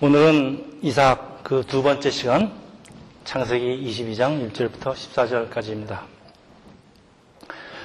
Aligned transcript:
오늘은 0.00 0.80
이삭 0.82 1.44
그 1.44 1.62
두 1.62 1.82
번째 1.82 2.10
시간 2.10 2.52
창세기 3.24 3.86
22장 3.86 4.50
1절부터 4.52 4.92
14절까지입니다. 4.92 6.00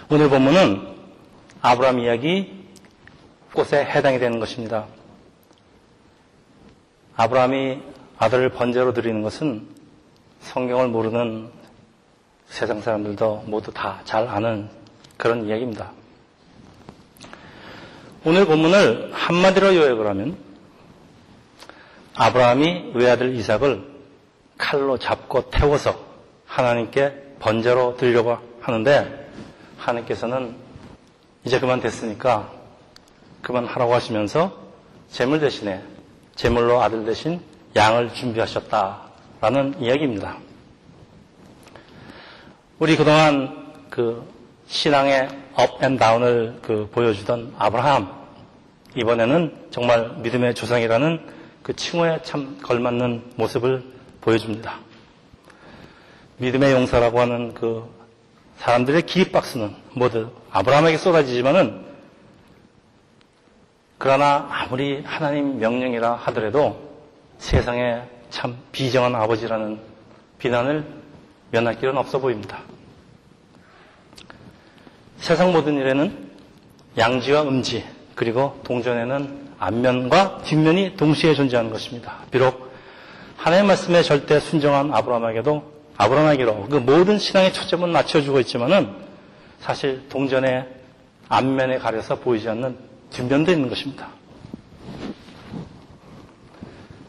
오늘 0.09 0.29
본문은 0.29 0.87
아브라함 1.61 1.99
이야기 1.99 2.65
꽃에 3.53 3.85
해당이 3.85 4.19
되는 4.19 4.39
것입니다. 4.39 4.85
아브라함이 7.15 7.81
아들을 8.17 8.49
번제로 8.49 8.93
드리는 8.93 9.21
것은 9.21 9.67
성경을 10.41 10.87
모르는 10.87 11.49
세상 12.47 12.81
사람들도 12.81 13.43
모두 13.45 13.71
다 13.71 14.01
잘 14.05 14.27
아는 14.27 14.69
그런 15.17 15.45
이야기입니다. 15.47 15.91
오늘 18.25 18.45
본문을 18.45 19.11
한마디로 19.13 19.75
요약을 19.75 20.07
하면 20.07 20.48
아브라함이 22.19 22.91
외아들 22.95 23.33
이삭을 23.35 23.81
칼로 24.57 24.97
잡고 24.97 25.49
태워서 25.51 25.97
하나님께 26.45 27.35
번제로 27.39 27.95
드리려고 27.95 28.37
하는데 28.59 29.31
하나님께서는 29.77 30.53
이제 31.45 31.61
그만 31.61 31.79
됐으니까 31.79 32.51
그만 33.41 33.65
하라고 33.65 33.93
하시면서 33.93 34.51
재물 35.09 35.39
대신에 35.39 35.81
재물로 36.35 36.81
아들 36.81 37.05
대신 37.05 37.39
양을 37.73 38.13
준비하셨다라는 38.13 39.75
이야기입니다. 39.79 40.39
우리 42.79 42.97
그동안 42.97 43.73
그 43.89 44.29
신앙의 44.67 45.29
업앤 45.53 45.95
다운을 45.95 46.59
그 46.61 46.89
보여주던 46.91 47.55
아브라함 47.57 48.11
이번에는 48.97 49.67
정말 49.71 50.17
믿음의 50.17 50.55
조상이라는 50.55 51.38
그 51.69 51.75
칭호에 51.75 52.23
참 52.23 52.57
걸맞는 52.63 53.33
모습을 53.35 53.83
보여줍니다. 54.21 54.79
믿음의 56.37 56.71
용사라고 56.71 57.19
하는 57.19 57.53
그 57.53 57.87
사람들의 58.57 59.03
기립박수는 59.03 59.75
모두 59.93 60.31
아브라함에게 60.49 60.97
쏟아지지만은 60.97 61.85
그러나 63.99 64.47
아무리 64.49 65.03
하나님 65.03 65.59
명령이라 65.59 66.15
하더라도 66.15 66.89
세상에 67.37 68.01
참 68.31 68.57
비정한 68.71 69.13
아버지라는 69.13 69.79
비난을 70.39 70.83
면할 71.51 71.79
길은 71.79 71.95
없어 71.99 72.17
보입니다. 72.17 72.61
세상 75.19 75.53
모든 75.53 75.75
일에는 75.77 76.31
양지와 76.97 77.43
음지 77.43 77.85
그리고 78.15 78.59
동전에는 78.63 79.48
앞면과 79.59 80.39
뒷면이 80.43 80.95
동시에 80.95 81.35
존재하는 81.35 81.71
것입니다. 81.71 82.19
비록 82.31 82.71
하나님의 83.37 83.67
말씀에 83.67 84.03
절대 84.03 84.39
순정한 84.39 84.93
아브라함에게도 84.93 85.79
아브라함에게로 85.97 86.67
그 86.69 86.77
모든 86.77 87.19
신앙의 87.19 87.53
초점은 87.53 87.91
낮춰주고 87.91 88.39
있지만은 88.41 88.93
사실 89.59 90.07
동전의 90.09 90.67
앞면에 91.27 91.77
가려서 91.77 92.19
보이지 92.19 92.49
않는 92.49 92.77
뒷면도 93.11 93.51
있는 93.51 93.69
것입니다. 93.69 94.07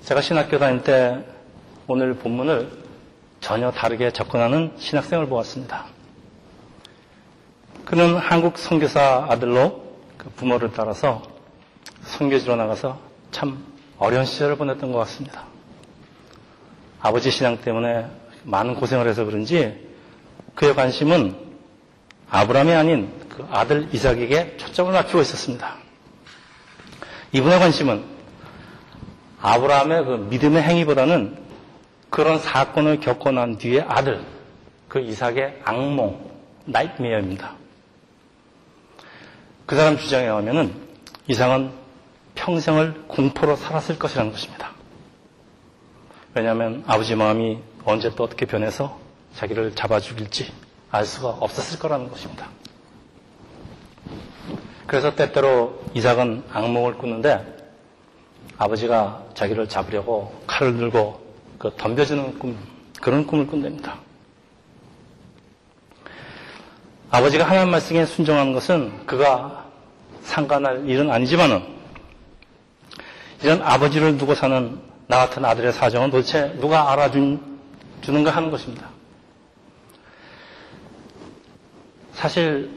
제가 0.02 0.20
신학교 0.20 0.58
다닐 0.58 0.82
때 0.82 1.24
오늘 1.86 2.14
본문을 2.14 2.70
전혀 3.40 3.70
다르게 3.70 4.10
접근하는 4.10 4.72
신학생을 4.76 5.26
보았습니다. 5.26 5.86
그는 7.84 8.16
한국 8.16 8.58
선교사 8.58 9.26
아들로 9.28 9.82
그 10.18 10.28
부모를 10.30 10.72
따라서 10.74 11.22
선교지로 12.02 12.56
나가서 12.56 12.98
참 13.30 13.64
어려운 13.98 14.24
시절을 14.24 14.56
보냈던 14.56 14.92
것 14.92 14.98
같습니다. 15.00 15.44
아버지 17.00 17.30
신앙 17.30 17.60
때문에 17.60 18.06
많은 18.44 18.74
고생을 18.74 19.06
해서 19.08 19.24
그런지 19.24 19.88
그의 20.54 20.74
관심은 20.74 21.36
아브라함이 22.30 22.72
아닌 22.72 23.12
그 23.28 23.46
아들 23.50 23.88
이삭에게 23.92 24.56
초점을 24.56 24.92
맞추고 24.92 25.20
있었습니다. 25.22 25.76
이분의 27.32 27.58
관심은 27.58 28.04
아브라함의 29.40 30.04
그 30.04 30.10
믿음의 30.30 30.62
행위보다는 30.62 31.38
그런 32.10 32.38
사건을 32.38 33.00
겪고 33.00 33.30
난 33.30 33.56
뒤에 33.56 33.82
아들, 33.82 34.24
그 34.88 35.00
이삭의 35.00 35.60
악몽, 35.64 36.30
나이트메어입니다. 36.64 37.54
그 39.66 39.76
사람 39.76 39.96
주장에 39.96 40.24
의하면은 40.24 40.89
이삭은 41.30 41.70
평생을 42.34 43.04
공포로 43.06 43.54
살았을 43.54 44.00
것이라는 44.00 44.32
것입니다. 44.32 44.72
왜냐하면 46.34 46.82
아버지 46.88 47.14
마음이 47.14 47.60
언제 47.84 48.12
또 48.16 48.24
어떻게 48.24 48.46
변해서 48.46 48.98
자기를 49.36 49.76
잡아 49.76 50.00
죽일지 50.00 50.52
알 50.90 51.06
수가 51.06 51.28
없었을 51.28 51.78
거라는 51.78 52.08
것입니다. 52.08 52.48
그래서 54.88 55.14
때때로 55.14 55.80
이삭은 55.94 56.42
악몽을 56.52 56.98
꾸는데 56.98 57.58
아버지가 58.58 59.22
자기를 59.34 59.68
잡으려고 59.68 60.34
칼을 60.48 60.78
들고 60.78 61.20
그 61.60 61.72
덤벼주는 61.76 62.40
꿈, 62.40 62.58
그런 63.00 63.24
꿈을 63.24 63.46
꾼답니다. 63.46 64.00
아버지가 67.08 67.48
하나님 67.48 67.70
말씀에 67.70 68.04
순종한 68.04 68.52
것은 68.52 69.06
그가 69.06 69.69
상관할 70.22 70.88
일은 70.88 71.10
아니지만은 71.10 71.62
이런 73.42 73.62
아버지를 73.62 74.18
두고 74.18 74.34
사는 74.34 74.78
나 75.06 75.18
같은 75.18 75.44
아들의 75.44 75.72
사정은 75.72 76.10
도대체 76.10 76.54
누가 76.60 76.92
알아주는가 76.92 78.30
하는 78.30 78.50
것입니다. 78.50 78.88
사실 82.12 82.70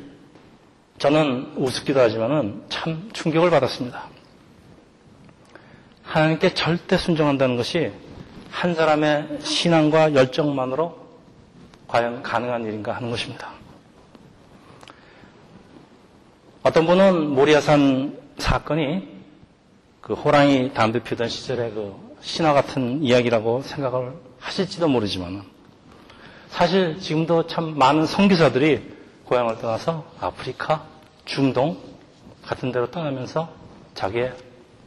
저는 0.98 1.54
우습기도 1.58 2.00
하지만은 2.00 2.64
참 2.70 3.10
충격을 3.14 3.50
받았습니다. 3.50 4.08
하나님께 6.04 6.54
절대 6.54 6.98
순종한다는 6.98 7.58
것이 7.58 7.92
한 8.50 8.74
사람의 8.74 9.40
신앙과 9.42 10.14
열정만으로 10.14 10.96
과연 11.88 12.24
가능한 12.24 12.66
일인가 12.66 12.94
하는 12.94 13.10
것입니다. 13.10 13.50
어떤 16.66 16.86
분은 16.86 17.32
모리아산 17.32 18.18
사건이 18.38 19.06
그 20.00 20.14
호랑이 20.14 20.74
담배 20.74 21.04
피던 21.04 21.28
시절의 21.28 21.72
그 21.72 21.94
신화 22.22 22.54
같은 22.54 23.04
이야기라고 23.04 23.64
생각을 23.64 24.14
하실지도 24.40 24.88
모르지만 24.88 25.44
사실 26.48 26.98
지금도 27.02 27.48
참 27.48 27.78
많은 27.78 28.06
선교사들이 28.06 28.94
고향을 29.26 29.58
떠나서 29.58 30.06
아프리카, 30.22 30.86
중동 31.26 31.78
같은 32.44 32.72
데로 32.72 32.90
떠나면서 32.90 33.52
자기의 33.94 34.34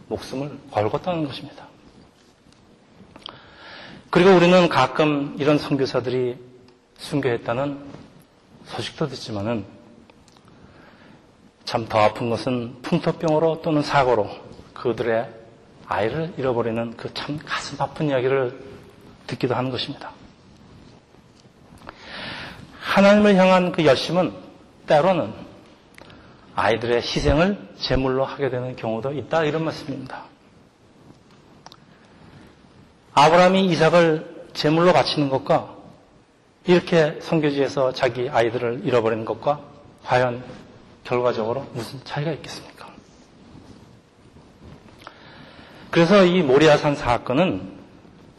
목숨을 0.08 0.58
걸고 0.70 1.02
떠나는 1.02 1.26
것입니다. 1.26 1.66
그리고 4.08 4.34
우리는 4.34 4.70
가끔 4.70 5.36
이런 5.38 5.58
선교사들이 5.58 6.38
순교했다는 6.96 7.84
소식도 8.64 9.08
듣지만은 9.08 9.75
참 11.66 11.86
더 11.88 11.98
아픈 11.98 12.30
것은 12.30 12.80
풍토병으로 12.82 13.60
또는 13.60 13.82
사고로 13.82 14.30
그들의 14.72 15.28
아이를 15.86 16.32
잃어버리는 16.38 16.96
그 16.96 17.12
참 17.12 17.38
가슴 17.44 17.80
아픈 17.82 18.08
이야기를 18.08 18.58
듣기도 19.26 19.54
하는 19.54 19.70
것입니다. 19.70 20.10
하나님을 22.80 23.34
향한 23.36 23.72
그 23.72 23.84
열심은 23.84 24.32
때로는 24.86 25.34
아이들의 26.54 26.98
희생을 26.98 27.58
제물로 27.78 28.24
하게 28.24 28.48
되는 28.48 28.76
경우도 28.76 29.12
있다 29.12 29.44
이런 29.44 29.64
말씀입니다. 29.64 30.22
아브라함이 33.12 33.66
이삭을 33.66 34.46
제물로 34.52 34.92
바치는 34.92 35.28
것과 35.30 35.74
이렇게 36.66 37.18
성교지에서 37.20 37.92
자기 37.92 38.28
아이들을 38.30 38.82
잃어버리는 38.84 39.24
것과 39.24 39.60
과연 40.04 40.42
결과적으로 41.06 41.66
무슨 41.72 42.00
차이가 42.04 42.32
있겠습니까? 42.32 42.88
그래서 45.90 46.24
이 46.24 46.42
모리아산 46.42 46.96
사건은 46.96 47.76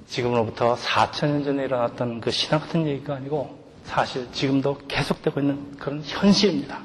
지금으로부터 0.08 0.76
4천년 0.76 1.44
전에 1.44 1.64
일어났던 1.64 2.22
그 2.22 2.30
신화 2.30 2.60
같은 2.60 2.86
얘기가 2.86 3.16
아니고 3.16 3.58
사실 3.84 4.32
지금도 4.32 4.82
계속되고 4.88 5.40
있는 5.40 5.78
그런 5.78 6.04
현실입니다. 6.04 6.82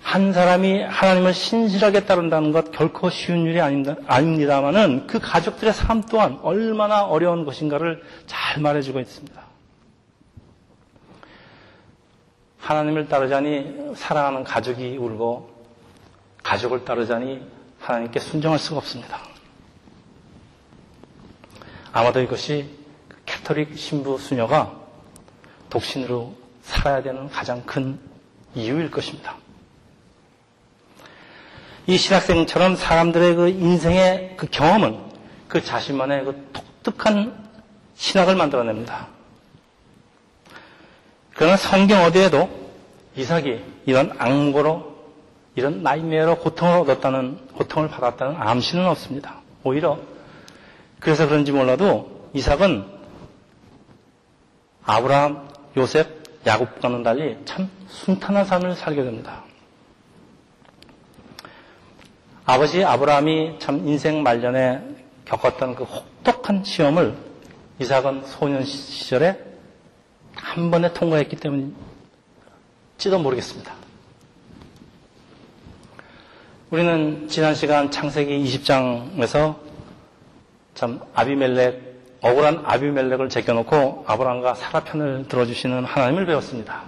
한 0.00 0.32
사람이 0.32 0.84
하나님을 0.84 1.34
신실하게 1.34 2.06
따른다는 2.06 2.52
것 2.52 2.72
결코 2.72 3.10
쉬운 3.10 3.44
일이 3.44 3.60
아닙니다. 3.60 4.60
마는그 4.60 5.18
가족들의 5.18 5.74
삶 5.74 6.02
또한 6.02 6.38
얼마나 6.42 7.04
어려운 7.04 7.44
것인가를 7.44 8.02
잘 8.26 8.62
말해주고 8.62 9.00
있습니다. 9.00 9.47
하나님을 12.68 13.08
따르자니 13.08 13.94
사랑하는 13.96 14.44
가족이 14.44 14.98
울고 14.98 15.48
가족을 16.42 16.84
따르자니 16.84 17.40
하나님께 17.80 18.20
순종할 18.20 18.58
수가 18.58 18.76
없습니다. 18.76 19.20
아마도 21.94 22.20
이것이 22.20 22.68
캐톨릭 23.24 23.78
신부 23.78 24.18
수녀가 24.18 24.78
독신으로 25.70 26.34
살아야 26.60 27.02
되는 27.02 27.30
가장 27.30 27.62
큰 27.64 27.98
이유일 28.54 28.90
것입니다. 28.90 29.36
이 31.86 31.96
신학생처럼 31.96 32.76
사람들의 32.76 33.34
그 33.34 33.48
인생의 33.48 34.34
그 34.36 34.46
경험은 34.46 35.00
그 35.48 35.64
자신만의 35.64 36.24
그 36.26 36.50
독특한 36.52 37.48
신학을 37.94 38.36
만들어냅니다. 38.36 39.17
그러나 41.38 41.56
성경 41.56 42.02
어디에도 42.02 42.50
이삭이 43.14 43.60
이런 43.86 44.12
앙고로 44.18 44.98
이런 45.54 45.84
나이메로 45.84 46.38
고통을 46.40 46.80
얻었다는 46.80 47.38
고통을 47.54 47.88
받았다는 47.88 48.34
암시는 48.36 48.84
없습니다. 48.86 49.36
오히려 49.62 50.00
그래서 50.98 51.28
그런지 51.28 51.52
몰라도 51.52 52.28
이삭은 52.32 52.84
아브라함, 54.82 55.48
요셉, 55.76 56.08
야곱과는 56.44 57.04
달리 57.04 57.38
참 57.44 57.70
순탄한 57.86 58.44
삶을 58.44 58.74
살게 58.74 59.04
됩니다. 59.04 59.44
아버지 62.46 62.84
아브라함이 62.84 63.60
참 63.60 63.86
인생 63.86 64.24
말년에 64.24 64.82
겪었던 65.24 65.76
그 65.76 65.84
혹독한 65.84 66.64
시험을 66.64 67.16
이삭은 67.78 68.24
소년 68.26 68.64
시절에 68.64 69.47
한 70.48 70.70
번에 70.70 70.90
통과했기 70.94 71.36
때문일지도 71.36 73.18
모르겠습니다. 73.22 73.74
우리는 76.70 77.28
지난 77.28 77.54
시간 77.54 77.90
창세기 77.90 78.44
20장에서 78.44 79.56
참 80.74 81.00
아비멜렉, 81.12 82.20
억울한 82.22 82.62
아비멜렉을 82.64 83.28
제껴놓고 83.28 84.04
아브라함과 84.06 84.54
사라 84.54 84.84
편을 84.84 85.26
들어주시는 85.28 85.84
하나님을 85.84 86.24
배웠습니다. 86.24 86.84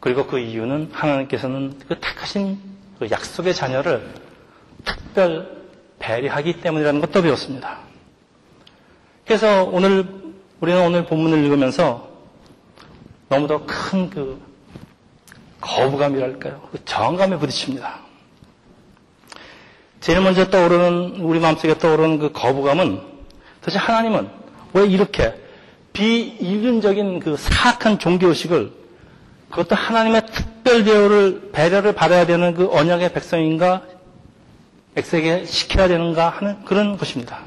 그리고 0.00 0.26
그 0.26 0.38
이유는 0.38 0.90
하나님께서는 0.92 1.78
그 1.88 2.00
택하신 2.00 2.58
그 2.98 3.10
약속의 3.10 3.54
자녀를 3.54 4.14
특별 4.84 5.62
배려하기 5.98 6.62
때문이라는 6.62 7.02
것도 7.02 7.20
배웠습니다. 7.20 7.80
그래서 9.26 9.64
오늘 9.64 10.21
우리는 10.62 10.80
오늘 10.80 11.04
본문을 11.04 11.42
읽으면서 11.42 12.08
너무도 13.28 13.66
큰그 13.66 14.40
거부감이랄까요? 15.60 16.68
그 16.70 16.84
저항감에 16.84 17.36
부딪힙니다. 17.38 17.98
제일 20.00 20.20
먼저 20.20 20.48
떠오르는 20.50 21.16
우리 21.20 21.40
마음속에 21.40 21.76
떠오르는 21.78 22.20
그 22.20 22.30
거부감은 22.30 23.00
도대체 23.60 23.78
하나님은 23.80 24.30
왜 24.74 24.86
이렇게 24.86 25.34
비인륜적인 25.94 27.18
그 27.18 27.36
사악한 27.36 27.98
종교의식을 27.98 28.72
그것도 29.50 29.74
하나님의 29.74 30.26
특별 30.26 30.84
배우를 30.84 31.50
배려를 31.50 31.92
받아야 31.92 32.24
되는 32.24 32.54
그 32.54 32.70
언약의 32.72 33.12
백성인가 33.12 33.82
백성에게 34.94 35.44
시켜야 35.44 35.88
되는가 35.88 36.28
하는 36.28 36.64
그런 36.64 36.96
것입니다. 36.96 37.40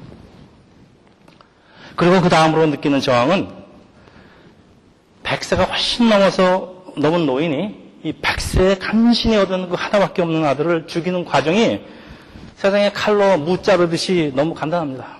그리고 1.95 2.21
그 2.21 2.30
다음으로 2.30 2.68
느끼는 2.68 3.01
저항은 3.01 3.50
백세가 5.24 5.63
훨씬 5.65 6.09
넘어서 6.09 6.83
넘은 6.97 7.25
노인이 7.25 7.86
이 8.03 8.13
백세의 8.13 8.80
간신히 8.80 9.36
얻은 9.38 9.69
그 9.69 9.75
하나밖에 9.75 10.21
없는 10.21 10.45
아들을 10.45 10.88
죽이는 10.88 11.25
과정이 11.25 11.81
세상에 12.56 12.92
칼로 12.92 13.38
무 13.38 13.62
자르듯이 13.62 14.31
너무 14.36 14.53
간단합니다. 14.53 15.18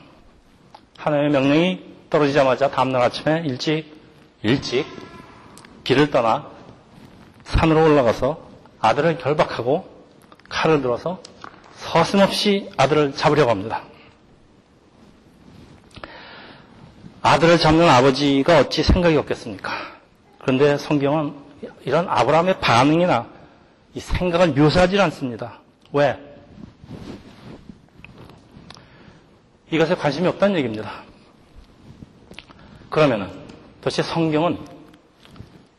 하나님의 0.98 1.32
명령이 1.32 1.80
떨어지자마자 2.10 2.70
다음날 2.70 3.02
아침에 3.02 3.44
일찍 3.46 3.94
일찍 4.44 4.86
길을 5.84 6.12
떠나 6.12 6.48
산으로 7.44 7.84
올라가서 7.84 8.40
아들을 8.80 9.18
결박하고 9.18 9.88
칼을 10.50 10.82
들어서 10.82 11.20
서슴없이 11.78 12.70
아들을 12.78 13.14
잡으려고 13.14 13.52
합니다. 13.52 13.84
아들을 17.26 17.58
잡는 17.58 17.90
아버지가 17.90 18.60
어찌 18.60 18.84
생각이 18.84 19.18
없겠습니까? 19.18 19.72
그런데 20.38 20.78
성경은 20.78 21.34
이런 21.84 22.08
아브라함의 22.08 22.60
반응이나 22.60 23.28
이 23.96 24.00
생각을 24.00 24.50
묘사하지 24.50 25.00
않습니다. 25.02 25.60
왜? 25.92 26.20
이것에 29.72 29.96
관심이 29.96 30.28
없다는 30.28 30.56
얘기입니다. 30.58 31.02
그러면은 32.92 33.28
도대체 33.82 34.04
성경은 34.04 34.60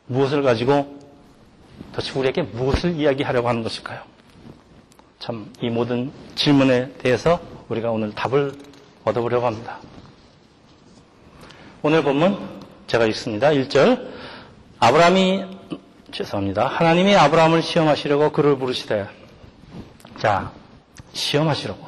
무엇을 0.06 0.43
가지고 0.43 0.98
도대체 1.93 2.19
우리에게 2.19 2.43
무엇을 2.43 2.96
이야기하려고 2.96 3.48
하는 3.48 3.62
것일까요? 3.62 4.00
참 5.20 5.46
이 5.60 5.70
모든 5.70 6.10
질문에 6.34 6.94
대해서 6.94 7.40
우리가 7.69 7.90
오늘 7.93 8.12
답을 8.14 8.52
얻어보려고 9.04 9.46
합니다. 9.46 9.78
오늘 11.82 12.02
본문 12.02 12.38
제가 12.87 13.05
읽습니다. 13.06 13.50
1절 13.50 14.08
아브라함이 14.78 15.44
죄송합니다. 16.11 16.67
하나님이 16.67 17.14
아브라함을 17.17 17.62
시험하시려고 17.62 18.32
그를 18.32 18.56
부르시되 18.58 19.06
자 20.19 20.52
시험하시려고 21.12 21.87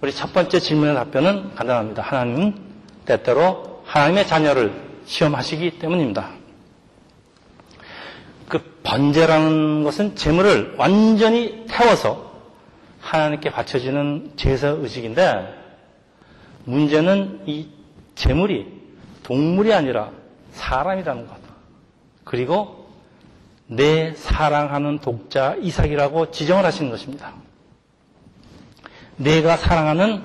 우리 0.00 0.12
첫 0.12 0.32
번째 0.32 0.58
질문의 0.58 0.94
답변은 0.94 1.54
간단합니다. 1.54 2.02
하나님은 2.02 2.54
때때로 3.04 3.82
하나님의 3.84 4.26
자녀를 4.26 4.72
시험하시기 5.04 5.78
때문입니다. 5.78 6.30
그 8.48 8.58
번제라는 8.82 9.84
것은 9.84 10.16
재물을 10.16 10.74
완전히 10.76 11.66
태워서 11.68 12.32
하나님께 13.00 13.50
바쳐지는 13.50 14.32
제사 14.36 14.68
의식인데 14.68 15.54
문제는 16.64 17.42
이 17.46 17.68
재물이 18.16 18.79
동물이 19.30 19.72
아니라 19.72 20.10
사람이라는 20.54 21.28
것. 21.28 21.36
그리고 22.24 22.88
내 23.68 24.12
사랑하는 24.14 24.98
독자 24.98 25.54
이삭이라고 25.54 26.32
지정을 26.32 26.64
하시는 26.64 26.90
것입니다. 26.90 27.32
내가 29.14 29.56
사랑하는 29.56 30.24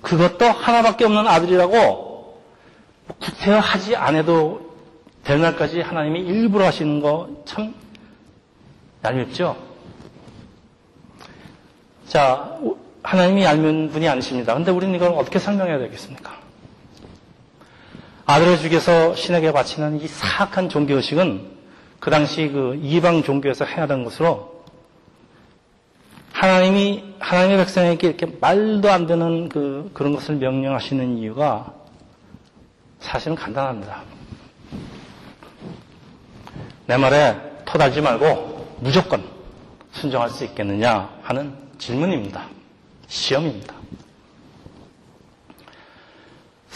그것도 0.00 0.44
하나밖에 0.44 1.06
없는 1.06 1.26
아들이라고 1.26 2.40
구태하지 3.20 3.96
않아도 3.96 4.76
될 5.24 5.40
날까지 5.40 5.80
하나님이 5.80 6.20
일부러 6.20 6.66
하시는 6.66 7.00
거 7.00 7.42
참 7.44 7.74
얄밉죠? 9.04 9.56
자, 12.06 12.60
하나님이 13.02 13.42
얄미운 13.42 13.90
분이 13.90 14.08
아니십니다. 14.08 14.54
근데 14.54 14.70
우리는 14.70 14.94
이걸 14.94 15.10
어떻게 15.14 15.40
설명해야 15.40 15.78
되겠습니까? 15.78 16.43
아들을 18.26 18.58
죽여서 18.58 19.14
신에게 19.16 19.52
바치는 19.52 20.00
이 20.00 20.08
사악한 20.08 20.68
종교의식은 20.70 21.52
그 22.00 22.10
당시 22.10 22.48
그 22.48 22.78
이방 22.82 23.22
종교에서 23.22 23.64
행하던 23.64 24.04
것으로 24.04 24.64
하나님이 26.32 27.14
하나님의 27.18 27.58
백성에게 27.58 28.08
이렇게 28.08 28.26
말도 28.40 28.90
안 28.90 29.06
되는 29.06 29.48
그 29.48 29.90
그런 29.94 30.14
것을 30.14 30.36
명령하시는 30.36 31.18
이유가 31.18 31.72
사실은 32.98 33.36
간단합니다. 33.36 34.02
내 36.86 36.96
말에 36.96 37.36
토달지 37.64 38.00
말고 38.00 38.78
무조건 38.80 39.24
순종할 39.92 40.30
수 40.30 40.44
있겠느냐 40.44 41.08
하는 41.22 41.54
질문입니다. 41.78 42.46
시험입니다. 43.06 43.73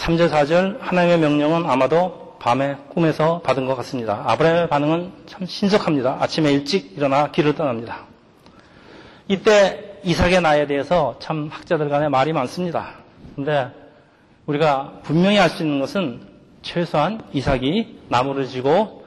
3절, 0.08 0.30
4절 0.30 0.80
하나님의 0.80 1.18
명령은 1.18 1.66
아마도 1.68 2.34
밤에 2.38 2.76
꿈에서 2.88 3.42
받은 3.42 3.66
것 3.66 3.74
같습니다. 3.76 4.22
아브라함의 4.26 4.68
반응은 4.70 5.12
참 5.26 5.44
신속합니다. 5.44 6.16
아침에 6.20 6.50
일찍 6.50 6.96
일어나 6.96 7.30
길을 7.30 7.54
떠납니다. 7.54 8.06
이때 9.26 10.00
이삭의 10.04 10.40
나이에 10.40 10.66
대해서 10.66 11.16
참 11.18 11.48
학자들 11.52 11.90
간에 11.90 12.08
말이 12.08 12.32
많습니다. 12.32 12.94
근데 13.36 13.68
우리가 14.46 15.00
분명히 15.02 15.38
알 15.38 15.50
수 15.50 15.62
있는 15.62 15.78
것은 15.78 16.22
최소한 16.62 17.20
이삭이 17.34 18.04
나무를 18.08 18.46
지고 18.46 19.04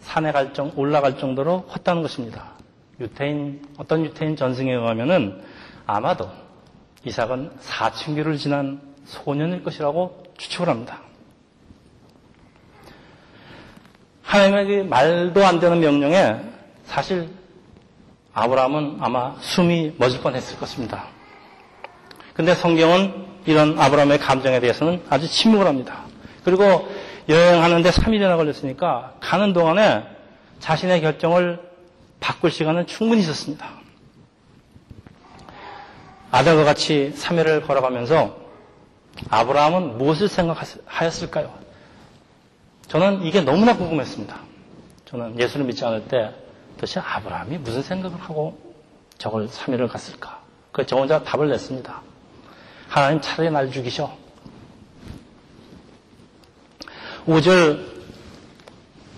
산에 0.00 0.32
갈 0.32 0.54
정, 0.54 0.72
올라갈 0.76 1.18
정도로 1.18 1.64
컸다는 1.64 2.00
것입니다. 2.00 2.52
유태인, 3.00 3.66
어떤 3.76 4.02
유태인 4.02 4.34
전승에 4.34 4.72
의하면은 4.72 5.42
아마도 5.84 6.30
이삭은 7.04 7.50
사춘기를 7.60 8.38
지난 8.38 8.80
소년일 9.04 9.62
것이라고 9.62 10.27
추측을 10.38 10.68
합니다. 10.68 11.00
하나님의 14.22 14.86
말도 14.86 15.44
안 15.44 15.58
되는 15.60 15.80
명령에 15.80 16.36
사실 16.84 17.28
아브라함은 18.32 18.98
아마 19.00 19.34
숨이 19.40 19.94
멎을 19.98 20.20
뻔했을 20.20 20.58
것입니다. 20.58 21.06
근데 22.34 22.54
성경은 22.54 23.26
이런 23.46 23.78
아브라함의 23.78 24.18
감정에 24.18 24.60
대해서는 24.60 25.02
아주 25.08 25.26
침묵을 25.26 25.66
합니다. 25.66 26.04
그리고 26.44 26.88
여행하는데 27.28 27.90
3일이나 27.90 28.36
걸렸으니까 28.36 29.14
가는 29.20 29.52
동안에 29.52 30.04
자신의 30.60 31.00
결정을 31.00 31.60
바꿀 32.20 32.50
시간은 32.50 32.86
충분히 32.86 33.22
있었습니다. 33.22 33.66
아들과 36.30 36.64
같이 36.64 37.12
3일을 37.16 37.66
걸어가면서 37.66 38.47
아브라함은 39.28 39.98
무엇을 39.98 40.28
생각하였을까요? 40.28 41.52
저는 42.88 43.22
이게 43.24 43.40
너무나 43.40 43.76
궁금했습니다. 43.76 44.38
저는 45.04 45.38
예수를 45.38 45.66
믿지 45.66 45.84
않을 45.84 46.08
때 46.08 46.34
도대체 46.76 47.00
아브라함이 47.00 47.58
무슨 47.58 47.82
생각을 47.82 48.18
하고 48.20 48.58
저걸 49.18 49.48
3일을 49.48 49.88
갔을까? 49.88 50.40
그저 50.72 50.96
혼자 50.96 51.22
답을 51.22 51.48
냈습니다. 51.48 52.02
하나님 52.88 53.20
차라리 53.20 53.50
날 53.50 53.70
죽이셔. 53.70 54.16
5절 57.26 57.84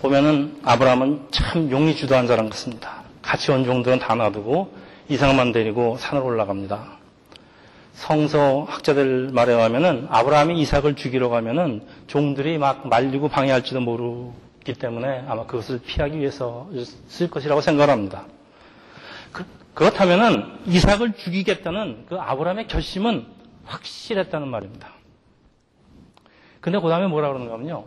보면은 0.01 0.59
아브라함은 0.65 1.27
참 1.31 1.71
용이 1.71 1.95
주도한 1.95 2.27
사람 2.27 2.49
같습니다. 2.49 3.03
같이 3.21 3.51
온 3.51 3.63
종들은 3.63 3.99
다 3.99 4.15
놔두고 4.15 4.73
이상만 5.07 5.51
데리고 5.51 5.97
산으로 5.97 6.25
올라갑니다. 6.25 7.00
성서 7.93 8.63
학자들 8.63 9.29
말에 9.31 9.53
의하면은 9.53 10.07
아브라함이 10.09 10.59
이삭을 10.61 10.95
죽이러 10.95 11.29
가면은 11.29 11.85
종들이 12.07 12.57
막 12.57 12.87
말리고 12.87 13.27
방해할지도 13.29 13.81
모르기 13.81 14.73
때문에 14.73 15.25
아마 15.27 15.45
그것을 15.45 15.81
피하기 15.81 16.17
위해서 16.17 16.69
쓸 17.07 17.29
것이라고 17.29 17.61
생각을 17.61 17.91
합니다. 17.91 18.25
그, 19.31 19.45
그렇다면은 19.73 20.45
이삭을 20.65 21.13
죽이겠다는 21.13 22.05
그 22.09 22.15
아브라함의 22.15 22.67
결심은 22.67 23.25
확실했다는 23.65 24.47
말입니다. 24.47 24.89
근데 26.59 26.79
그 26.79 26.89
다음에 26.89 27.07
뭐라 27.07 27.29
그러는가 27.29 27.53
하면요. 27.53 27.85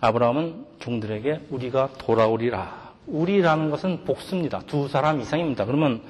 아브라함은 0.00 0.66
종들에게 0.80 1.46
우리가 1.50 1.90
돌아오리라. 1.98 2.92
우리라는 3.06 3.70
것은 3.70 4.04
복수입니다. 4.04 4.60
두 4.66 4.88
사람 4.88 5.20
이상입니다. 5.20 5.66
그러면 5.66 6.02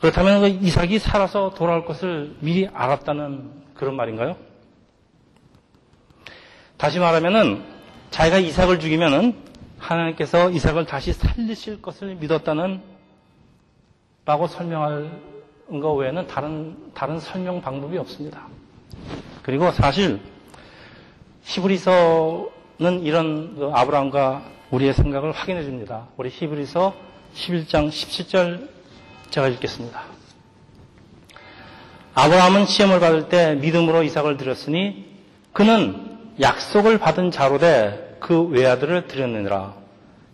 그렇다면 0.00 0.40
그 0.40 0.48
이삭이 0.48 0.98
살아서 0.98 1.50
돌아올 1.50 1.84
것을 1.84 2.34
미리 2.40 2.66
알았다는 2.66 3.50
그런 3.74 3.96
말인가요? 3.96 4.36
다시 6.78 6.98
말하면은 6.98 7.62
자기가 8.10 8.38
이삭을 8.38 8.80
죽이면은 8.80 9.34
하나님께서 9.78 10.50
이삭을 10.50 10.86
다시 10.86 11.12
살리실 11.12 11.82
것을 11.82 12.14
믿었다는 12.16 12.80
라고 14.24 14.46
설명할 14.46 15.20
것 15.68 15.92
외에는 15.92 16.26
다른 16.26 16.76
다른 16.94 17.20
설명 17.20 17.60
방법이 17.60 17.98
없습니다. 17.98 18.46
그리고 19.42 19.70
사실 19.70 20.20
히브리서는 21.42 23.02
이런 23.02 23.54
그 23.56 23.70
아브라함과 23.72 24.44
우리의 24.70 24.94
생각을 24.94 25.32
확인해 25.32 25.62
줍니다. 25.62 26.08
우리 26.16 26.30
히브리서 26.30 26.94
11장 27.34 27.88
17절 27.88 28.79
제가 29.30 29.48
읽겠습니다. 29.48 30.02
아브라함은 32.14 32.66
시험을 32.66 33.00
받을 33.00 33.28
때 33.28 33.54
믿음으로 33.54 34.02
이삭을 34.02 34.36
드렸으니 34.36 35.06
그는 35.52 36.18
약속을 36.40 36.98
받은 36.98 37.30
자로되 37.30 38.18
그 38.20 38.42
외아들을 38.42 39.06
드렸느니라. 39.06 39.74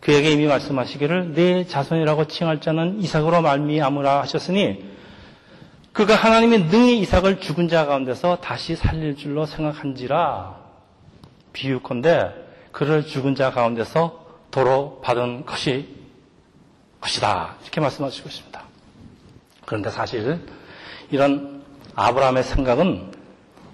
그에게 0.00 0.30
이미 0.30 0.46
말씀하시기를 0.46 1.34
내 1.34 1.64
자손이라고 1.66 2.26
칭할 2.28 2.60
자는 2.60 3.00
이삭으로 3.00 3.42
말미암으라 3.42 4.20
하셨으니 4.22 4.84
그가 5.92 6.14
하나님이 6.14 6.58
능히 6.64 6.98
이삭을 7.00 7.40
죽은 7.40 7.68
자 7.68 7.86
가운데서 7.86 8.36
다시 8.40 8.76
살릴 8.76 9.16
줄로 9.16 9.46
생각한지라 9.46 10.56
비유컨대 11.52 12.34
그를 12.70 13.06
죽은 13.06 13.34
자 13.34 13.50
가운데서 13.50 14.26
도로 14.50 15.00
받은 15.02 15.46
것이 15.46 15.88
것이다 17.00 17.56
이렇게 17.62 17.80
말씀하시고 17.80 18.28
있습니다. 18.28 18.55
그런데 19.66 19.90
사실 19.90 20.40
이런 21.10 21.62
아브라함의 21.94 22.42
생각은 22.44 23.12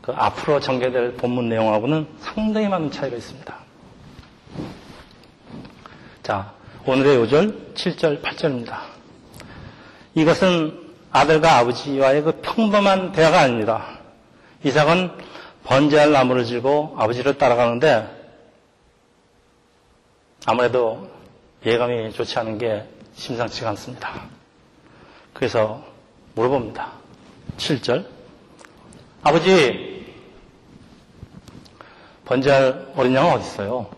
그 0.01 0.13
앞으로 0.13 0.59
전개될 0.59 1.15
본문 1.15 1.49
내용하고는 1.49 2.09
상당히 2.21 2.69
많은 2.69 2.91
차이가 2.91 3.17
있습니다. 3.17 3.55
자, 6.23 6.53
오늘의 6.87 7.17
요절 7.17 7.75
7절, 7.75 8.23
8절입니다. 8.23 8.81
이것은 10.15 10.93
아들과 11.13 11.59
아버지와의 11.59 12.23
그 12.23 12.41
평범한 12.41 13.13
대화가 13.13 13.41
아닙니다. 13.41 13.99
이삭은 14.65 15.11
번제할 15.65 16.11
나무를 16.11 16.45
들고 16.45 16.95
아버지를 16.99 17.39
따라가는데 17.39 18.09
아무래도 20.47 21.09
예감이 21.65 22.13
좋지 22.13 22.39
않은 22.41 22.59
게 22.59 22.85
심상치가 23.15 23.71
않습니다. 23.71 24.42
그래서 25.43 25.83
물어봅니다. 26.37 26.93
7절. 27.57 28.07
아버지, 29.25 30.07
번제할 32.25 32.93
어린 32.95 33.13
양은 33.13 33.33
어디 33.33 33.45
있어요? 33.45 33.91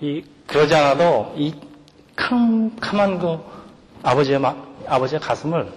이, 0.00 0.24
그러지 0.48 0.74
않아도 0.74 1.34
이 1.36 1.54
캄캄한 2.16 3.20
그 3.20 3.38
아버지의, 4.02 4.40
아버지의 4.88 5.20
가슴을 5.20 5.72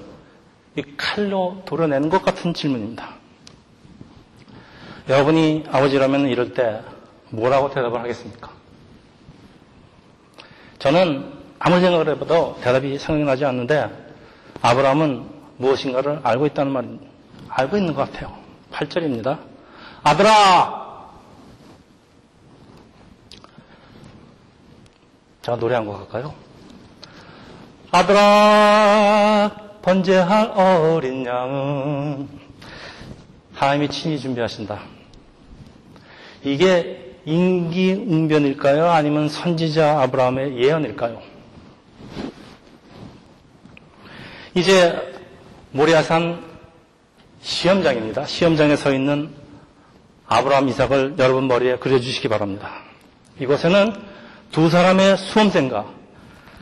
이 0.76 0.84
칼로 0.98 1.62
도려내는 1.68 2.10
것 2.10 2.24
같은 2.24 2.56
질문입니다. 2.56 3.14
여러분이 5.08 5.66
아버지라면 5.70 6.30
이럴 6.30 6.56
때 6.56 6.82
뭐라고 7.30 7.70
대답을 7.70 8.00
하겠습니까? 8.00 8.52
저는 10.80 11.39
아무 11.60 11.80
생각을 11.80 12.08
해봐도 12.10 12.58
대답이 12.62 12.98
생각나지 12.98 13.46
않는데 13.46 13.90
아브라함은 14.62 15.26
무엇인가를 15.58 16.22
알고 16.24 16.46
있다는 16.48 16.72
말, 16.72 17.00
알고 17.50 17.78
있는 17.78 17.94
것 17.94 18.10
같아요. 18.12 18.34
8절입니다. 18.72 19.40
아들아! 20.04 21.10
제가 25.42 25.58
노래 25.58 25.76
한 25.76 25.86
곡 25.86 26.00
할까요? 26.00 26.34
아들아 27.92 29.52
번제할 29.82 30.52
어린 30.52 31.26
양은 31.26 32.30
하나님이 33.54 33.90
친히 33.90 34.20
준비하신다. 34.20 34.80
이게 36.44 37.16
인기응변일까요? 37.26 38.90
아니면 38.90 39.28
선지자 39.28 40.02
아브라함의 40.02 40.58
예언일까요? 40.62 41.22
이제 44.56 45.14
모리아산 45.72 46.44
시험장입니다. 47.42 48.26
시험장에 48.26 48.76
서 48.76 48.94
있는 48.94 49.30
아브라함 50.28 50.68
이삭을 50.70 51.16
여러분 51.18 51.48
머리에 51.48 51.78
그려주시기 51.78 52.28
바랍니다. 52.28 52.72
이곳에는 53.40 53.94
두 54.52 54.70
사람의 54.70 55.18
수험생과 55.18 55.86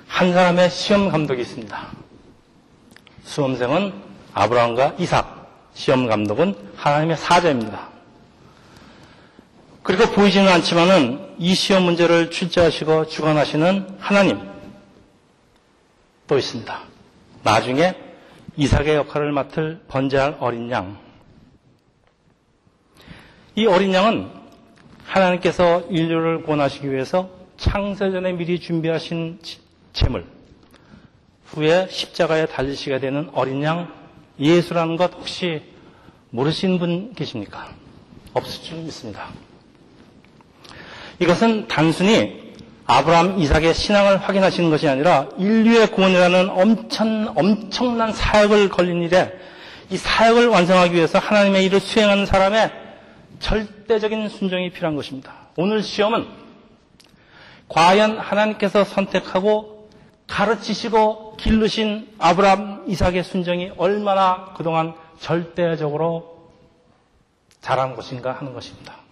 한 0.08 0.34
사람의 0.34 0.70
시험 0.70 1.10
감독이 1.10 1.42
있습니다. 1.42 1.88
수험생은 3.24 3.94
아브라함과 4.34 4.96
이삭, 5.00 5.48
시험 5.74 6.08
감독은 6.08 6.56
하나님의 6.76 7.18
사자입니다. 7.18 7.90
그리고 9.84 10.06
보이지는 10.12 10.50
않지만은 10.50 11.36
이 11.38 11.56
시험 11.56 11.84
문제를 11.84 12.30
출제하시고 12.30 13.08
주관하시는 13.08 13.98
하나님 14.00 14.40
또 16.28 16.38
있습니다. 16.38 16.87
나중에 17.48 17.96
이삭의 18.58 18.96
역할을 18.96 19.32
맡을 19.32 19.80
번제할 19.88 20.36
어린 20.42 20.70
양. 20.70 20.98
이 23.56 23.66
어린 23.66 23.94
양은 23.94 24.30
하나님께서 25.06 25.80
인류를 25.90 26.44
구원하시기 26.44 26.92
위해서 26.92 27.30
창세전에 27.56 28.34
미리 28.34 28.60
준비하신 28.60 29.40
재물, 29.94 30.26
후에 31.46 31.88
십자가에 31.90 32.48
달리시게 32.48 33.00
되는 33.00 33.30
어린 33.32 33.64
양 33.64 33.94
예수라는 34.38 34.98
것 34.98 35.14
혹시 35.14 35.64
모르시는 36.32 36.80
분 36.80 37.14
계십니까? 37.14 37.74
없을 38.34 38.62
줄 38.62 38.80
믿습니다. 38.80 39.30
이것은 41.20 41.70
단순히 41.70 42.47
아브라함, 42.88 43.40
이삭의 43.40 43.74
신앙을 43.74 44.18
확인하시는 44.18 44.70
것이 44.70 44.88
아니라 44.88 45.28
인류의 45.38 45.92
구원이라는 45.92 46.50
엄청, 46.50 47.34
엄청난 47.36 48.14
사역을 48.14 48.70
걸린 48.70 49.04
일에 49.04 49.38
이 49.90 49.98
사역을 49.98 50.48
완성하기 50.48 50.96
위해서 50.96 51.20
하나님의 51.20 51.66
일을 51.66 51.82
수행하는 51.82 52.26
사람의 52.26 52.72
절대적인 53.40 54.30
순종이 54.30 54.70
필요한 54.70 54.96
것입니다. 54.96 55.34
오늘 55.58 55.84
시험은 55.84 56.28
과연 57.68 58.20
하나님께서 58.20 58.86
선택하고 58.86 59.90
가르치시고 60.28 61.36
기르신 61.38 62.08
아브람 62.20 62.86
이삭의 62.88 63.24
순정이 63.24 63.72
얼마나 63.78 64.54
그동안 64.56 64.94
절대적으로 65.20 66.52
잘한 67.62 67.96
것인가 67.96 68.32
하는 68.32 68.54
것입니다. 68.54 69.07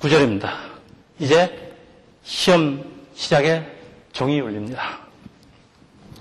구절입니다. 0.00 0.56
이제 1.18 1.74
시험 2.22 2.82
시작에 3.14 3.66
종이 4.14 4.40
울립니다. 4.40 4.98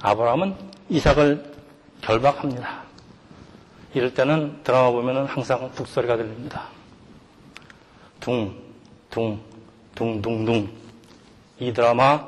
아브라함은 0.01 0.53
이삭을 0.89 1.53
결박합니다. 2.01 2.83
이럴 3.93 4.13
때는 4.13 4.63
드라마 4.65 4.91
보면은 4.91 5.25
항상 5.25 5.71
북소리가 5.71 6.17
들립니다. 6.17 6.67
둥, 8.19 8.53
둥, 9.09 9.39
둥, 9.95 10.21
둥, 10.21 10.45
둥. 10.45 10.69
이 11.59 11.71
드라마 11.71 12.27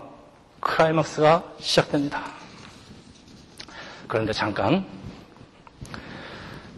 크라이막스가 0.62 1.44
시작됩니다. 1.60 2.32
그런데 4.08 4.32
잠깐, 4.32 4.86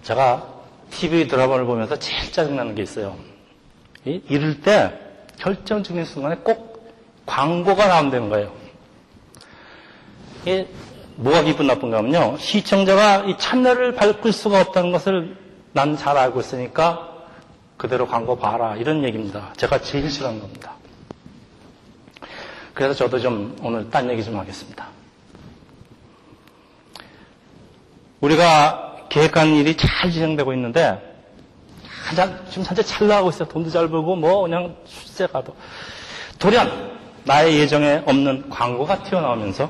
제가 0.01 0.51
TV 0.89 1.27
드라마를 1.27 1.65
보면서 1.65 1.97
제일 1.99 2.31
짜증나는 2.31 2.73
게 2.73 2.81
있어요. 2.81 3.32
이럴 4.05 4.61
때 4.61 4.99
결정적인 5.37 6.05
순간에 6.05 6.35
꼭 6.37 6.91
광고가 7.25 7.87
나온다는 7.87 8.29
거예요. 8.29 8.51
이게 10.41 10.67
뭐가 11.15 11.43
기분 11.43 11.67
나쁜가 11.67 11.97
하면요. 11.97 12.37
시청자가 12.37 13.25
이 13.25 13.37
참여를 13.37 13.95
밟을 13.95 14.31
수가 14.33 14.59
없다는 14.61 14.91
것을 14.91 15.37
난 15.73 15.97
잘 15.97 16.17
알고 16.17 16.39
있으니까 16.41 17.09
그대로 17.77 18.07
광고 18.07 18.37
봐라. 18.37 18.75
이런 18.75 19.03
얘기입니다. 19.03 19.53
제가 19.57 19.79
제일 19.81 20.09
싫어하는 20.09 20.41
겁니다. 20.41 20.73
그래서 22.73 22.93
저도 22.93 23.19
좀 23.19 23.55
오늘 23.61 23.89
딴 23.89 24.09
얘기 24.09 24.23
좀 24.23 24.37
하겠습니다. 24.37 24.87
우리가 28.21 29.07
계획한 29.09 29.49
일이 29.55 29.75
잘 29.77 30.11
진행되고 30.11 30.53
있는데 30.53 31.12
가장 32.13 32.45
지금 32.47 32.63
현재 32.63 32.83
잘 32.83 33.07
나가고 33.07 33.29
있어요. 33.29 33.47
돈도 33.49 33.71
잘 33.71 33.87
벌고 33.89 34.15
뭐 34.15 34.43
그냥 34.43 34.75
출세 34.85 35.25
가도 35.25 35.55
돌연 36.37 36.93
나의 37.23 37.57
예정에 37.57 38.03
없는 38.05 38.49
광고가 38.49 39.03
튀어나오면서 39.03 39.69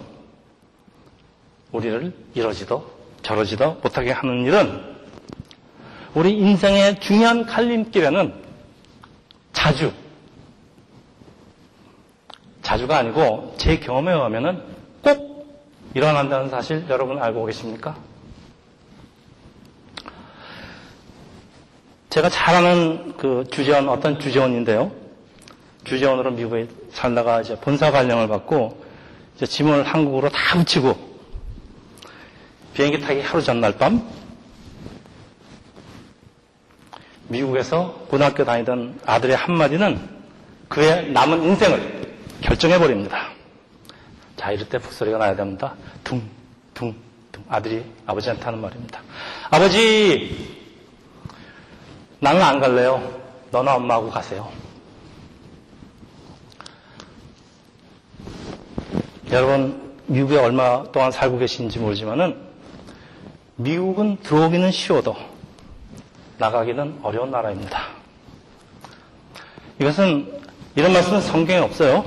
우리를 1.71 2.13
이러지도 2.33 2.85
저러지도 3.21 3.79
못하게 3.81 4.11
하는 4.11 4.43
일은 4.45 4.93
우리 6.13 6.37
인생의 6.37 6.99
중요한 6.99 7.45
갈림길에는 7.45 8.33
자주 9.53 9.93
자주가 12.61 12.97
아니고 12.97 13.55
제 13.57 13.79
경험에 13.79 14.11
의하면 14.11 14.63
꼭 15.01 15.57
일어난다는 15.93 16.49
사실 16.49 16.85
여러분 16.89 17.21
알고 17.21 17.45
계십니까? 17.45 17.95
제가 22.13 22.29
잘 22.29 22.53
아는 22.53 23.17
그 23.17 23.43
주재원, 23.49 23.89
어떤 23.89 24.19
주재원인데요. 24.19 24.91
주재원으로 25.83 26.29
미국에 26.29 26.67
살다가 26.91 27.41
이제 27.41 27.55
본사 27.55 27.89
발령을 27.89 28.27
받고 28.27 28.85
이제 29.35 29.47
짐을 29.47 29.81
한국으로 29.81 30.29
다 30.29 30.55
붙이고 30.55 30.95
비행기 32.75 32.99
타기 32.99 33.21
하루 33.21 33.41
전날 33.41 33.79
밤 33.79 34.07
미국에서 37.29 38.05
고등학교 38.09 38.45
다니던 38.45 38.99
아들의 39.07 39.35
한마디는 39.35 39.99
그의 40.69 41.09
남은 41.09 41.41
인생을 41.41 42.13
결정해버립니다. 42.41 43.29
자, 44.37 44.51
이럴 44.51 44.69
때 44.69 44.77
북소리가 44.77 45.17
나야 45.17 45.35
됩니다. 45.35 45.73
둥, 46.03 46.21
둥, 46.75 46.93
둥. 47.31 47.43
아들이 47.49 47.83
아버지한테 48.05 48.43
하는 48.43 48.61
말입니다. 48.61 49.01
아버지, 49.49 50.52
나는 52.23 52.41
안 52.41 52.61
갈래요. 52.61 53.03
너나 53.51 53.75
엄마하고 53.75 54.09
가세요. 54.09 54.47
여러분, 59.29 59.93
미국에 60.05 60.37
얼마 60.37 60.83
동안 60.93 61.11
살고 61.11 61.37
계신지 61.39 61.79
모르지만은 61.79 62.37
미국은 63.57 64.19
들어오기는 64.23 64.71
쉬워도 64.71 65.17
나가기는 66.37 66.99
어려운 67.03 67.29
나라입니다. 67.29 67.87
이것은 69.81 70.31
이런 70.75 70.93
말씀은 70.93 71.19
성경에 71.19 71.59
없어요. 71.59 72.05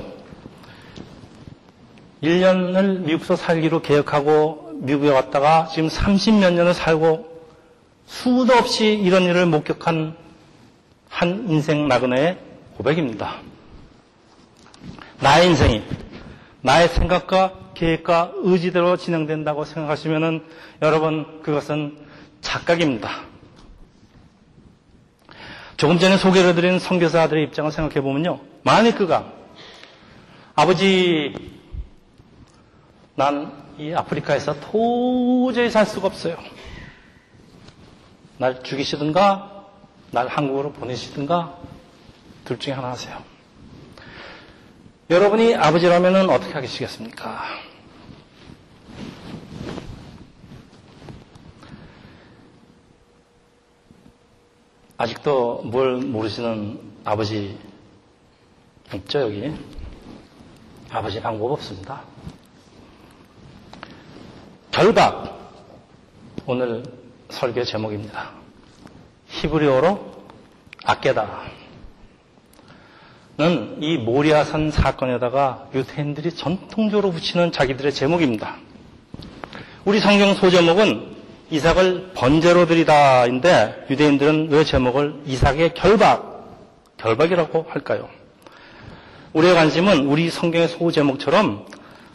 1년을 2.23 3.01
미국에서 3.01 3.35
살기로 3.35 3.83
계획하고 3.83 4.79
미국에 4.81 5.11
왔다가 5.11 5.67
지금 5.67 5.89
30몇 5.89 6.53
년을 6.53 6.73
살고 6.73 7.26
수도 8.07 8.53
없이 8.53 8.93
이런 8.93 9.23
일을 9.23 9.45
목격한 9.45 10.15
한 11.09 11.45
인생 11.49 11.87
나그네의 11.87 12.39
고백입니다. 12.77 13.41
나의 15.19 15.47
인생이 15.47 15.83
나의 16.61 16.89
생각과 16.89 17.71
계획과 17.75 18.31
의지대로 18.37 18.97
진행된다고 18.97 19.65
생각하시면 19.65 20.43
여러분 20.81 21.41
그것은 21.43 21.97
착각입니다. 22.41 23.09
조금 25.75 25.99
전에 25.99 26.17
소개를 26.17 26.55
드린 26.55 26.79
선교사들의 26.79 27.43
입장을 27.43 27.71
생각해 27.71 28.01
보면요. 28.01 28.39
만일 28.63 28.95
그가 28.95 29.31
아버지 30.55 31.35
난 33.15 33.67
이 33.79 33.93
아프리카에서 33.93 34.59
도저히 34.59 35.69
살 35.69 35.85
수가 35.85 36.07
없어요. 36.07 36.35
날 38.37 38.63
죽이시든가 38.63 39.65
날 40.11 40.27
한국으로 40.27 40.71
보내시든가 40.73 41.57
둘 42.45 42.59
중에 42.59 42.73
하나 42.73 42.89
하세요. 42.89 43.21
여러분이 45.09 45.55
아버지라면 45.55 46.29
어떻게 46.29 46.53
하시겠습니까? 46.53 47.43
아직도 54.97 55.61
뭘 55.65 55.97
모르시는 55.97 56.79
아버지 57.05 57.57
있죠, 58.95 59.21
여기? 59.21 59.53
아버지 60.89 61.21
방법 61.21 61.51
없습니다. 61.51 62.03
결박. 64.71 65.37
오늘 66.45 66.83
설교 67.29 67.63
제목입니다. 67.63 68.31
히브리어로 69.27 70.17
아깨다. 70.83 71.41
는 73.37 73.77
이 73.81 73.97
모리아산 73.97 74.71
사건에다가 74.71 75.67
유태인들이 75.75 76.31
전통적으로 76.31 77.11
붙이는 77.11 77.51
자기들의 77.51 77.91
제목입니다. 77.93 78.55
우리 79.85 79.99
성경 79.99 80.33
소제목은 80.33 81.15
이삭을 81.51 82.11
번제로 82.15 82.65
드리다인데 82.65 83.85
유대인들은 83.91 84.49
왜 84.49 84.63
제목을 84.63 85.21
이삭의 85.25 85.75
결박, 85.75 86.49
결박이라고 86.97 87.67
할까요? 87.69 88.09
우리의 89.33 89.53
관심은 89.53 90.07
우리 90.07 90.31
성경의 90.31 90.67
소제목처럼 90.69 91.67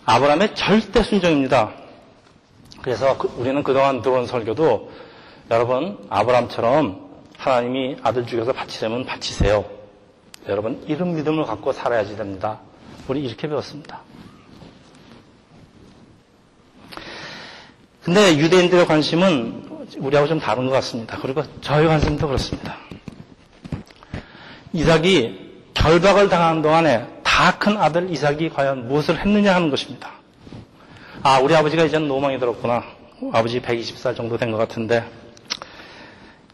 아브라함의 0.04 0.56
절대 0.56 1.04
순종입니다. 1.04 1.72
그래서 2.82 3.16
그, 3.16 3.28
우리는 3.38 3.62
그동안 3.62 4.02
들어온 4.02 4.26
설교도 4.26 4.90
여러분 5.50 5.98
아브람처럼 6.10 7.10
하나님이 7.38 7.96
아들 8.02 8.26
죽여서 8.26 8.52
바치려면 8.52 9.04
바치세요. 9.04 9.64
여러분 10.48 10.82
이런 10.86 11.14
믿음을 11.14 11.44
갖고 11.44 11.72
살아야지 11.72 12.16
됩니다. 12.16 12.60
우리 13.08 13.22
이렇게 13.22 13.48
배웠습니다. 13.48 14.00
근데 18.02 18.36
유대인들의 18.36 18.86
관심은 18.86 19.86
우리하고 19.98 20.28
좀 20.28 20.40
다른 20.40 20.66
것 20.66 20.72
같습니다. 20.72 21.18
그리고 21.22 21.42
저의 21.60 21.86
관심도 21.86 22.26
그렇습니다. 22.26 22.76
이삭이 24.72 25.52
결박을 25.74 26.28
당하는 26.28 26.62
동안에 26.62 27.06
다 27.22 27.58
큰 27.58 27.76
아들 27.76 28.10
이삭이 28.10 28.50
과연 28.50 28.86
무엇을 28.88 29.18
했느냐 29.20 29.54
하는 29.54 29.70
것입니다. 29.70 30.21
아, 31.24 31.38
우리 31.38 31.54
아버지가 31.54 31.84
이제는 31.84 32.08
노망이 32.08 32.38
들었구나. 32.38 32.82
아버지 33.32 33.60
120살 33.60 34.16
정도 34.16 34.36
된 34.36 34.50
것 34.50 34.56
같은데, 34.58 35.04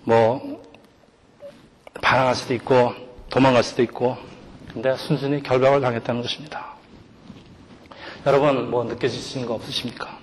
뭐, 0.04 0.62
반항할 2.02 2.34
수도 2.34 2.52
있고, 2.54 2.92
도망갈 3.30 3.62
수도 3.62 3.82
있고, 3.82 4.18
근데 4.72 4.94
순순히 4.96 5.42
결박을 5.42 5.80
당했다는 5.80 6.20
것입니다. 6.20 6.74
여러분, 8.26 8.70
뭐 8.70 8.84
느껴지시는 8.84 9.46
거 9.46 9.54
없으십니까? 9.54 10.18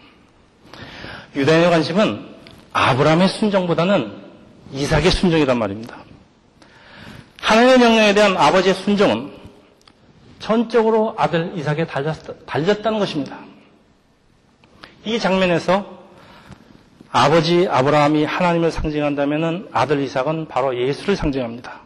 유대인의 1.35 1.71
관심은 1.71 2.35
아브라함의 2.71 3.29
순종보다는 3.29 4.25
이삭의 4.73 5.09
순종이란 5.09 5.57
말입니다. 5.57 5.97
하나님의 7.41 7.79
명령에 7.79 8.13
대한 8.13 8.37
아버지의 8.37 8.75
순종은 8.75 9.33
전적으로 10.37 11.15
아들 11.17 11.53
이삭에 11.57 11.87
달렸, 11.87 12.45
달렸다는 12.45 12.99
것입니다. 12.99 13.39
이 15.05 15.19
장면에서 15.19 15.85
아버지 17.11 17.67
아브라함이 17.69 18.25
하나님을 18.25 18.71
상징한다면 18.71 19.69
아들 19.71 20.01
이삭은 20.01 20.47
바로 20.47 20.75
예수를 20.75 21.15
상징합니다. 21.15 21.81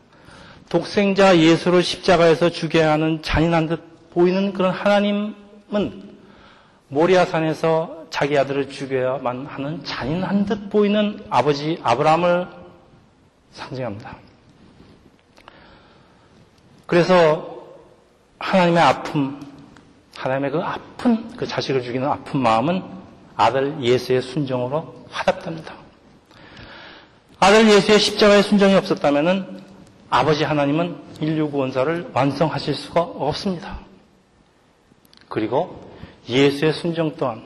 독생자 0.69 1.37
예수를 1.37 1.83
십자가에서 1.83 2.49
죽여야 2.49 2.93
하는 2.93 3.21
잔인한 3.21 3.67
듯 3.67 4.09
보이는 4.11 4.53
그런 4.53 4.71
하나님은 4.71 5.35
모리아산에서 6.87 8.05
자기 8.09 8.37
아들을 8.37 8.69
죽여야만 8.69 9.45
하는 9.45 9.83
잔인한 9.83 10.45
듯 10.45 10.69
보이는 10.69 11.23
아버지 11.29 11.77
아브라함을 11.83 12.47
상징합니다. 13.51 14.15
그래서 16.87 17.59
하나님의 18.39 18.81
아픔, 18.81 19.39
하나님의 20.15 20.51
그 20.51 20.59
아픈 20.59 21.35
그 21.35 21.45
자식을 21.45 21.83
죽이는 21.83 22.07
아픈 22.07 22.39
마음은 22.39 22.98
아들 23.39 23.77
예수의 23.79 24.21
순종으로 24.21 24.93
화답됩니다. 25.09 25.73
아들 27.39 27.69
예수의 27.69 27.97
십자가의 27.97 28.43
순종이 28.43 28.75
없었다면 28.75 29.63
아버지 30.09 30.43
하나님은 30.43 30.97
인류 31.21 31.49
구원사를 31.49 32.09
완성하실 32.11 32.75
수가 32.75 32.99
없습니다. 32.99 33.79
그리고 35.29 35.89
예수의 36.27 36.73
순종 36.73 37.15
또한 37.15 37.41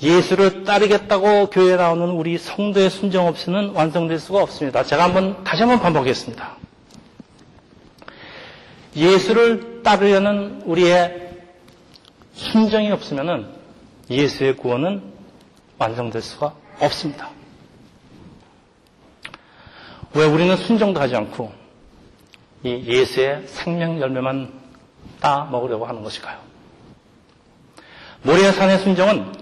예수를 0.00 0.64
따르겠다고 0.64 1.50
교회에 1.50 1.76
나오는 1.76 2.08
우리 2.08 2.38
성도의 2.38 2.88
순종 2.88 3.26
없이는 3.26 3.72
완성될 3.74 4.18
수가 4.18 4.42
없습니다. 4.42 4.84
제가 4.84 5.04
한번 5.04 5.44
다시 5.44 5.64
한번 5.64 5.80
반복하겠습니다. 5.80 6.56
예수를 8.96 9.82
따르려는 9.82 10.62
우리의 10.64 11.28
순정이 12.32 12.90
없으면 12.90 13.57
예수의 14.10 14.56
구원은 14.56 15.02
완성될 15.78 16.22
수가 16.22 16.54
없습니다. 16.80 17.30
왜 20.14 20.24
우리는 20.24 20.56
순종도 20.56 21.00
하지 21.00 21.16
않고 21.16 21.52
이 22.64 22.84
예수의 22.86 23.46
생명 23.46 24.00
열매만 24.00 24.52
따 25.20 25.44
먹으려고 25.50 25.86
하는 25.86 26.02
것일까요? 26.02 26.38
모리아산의 28.22 28.78
순종은 28.78 29.32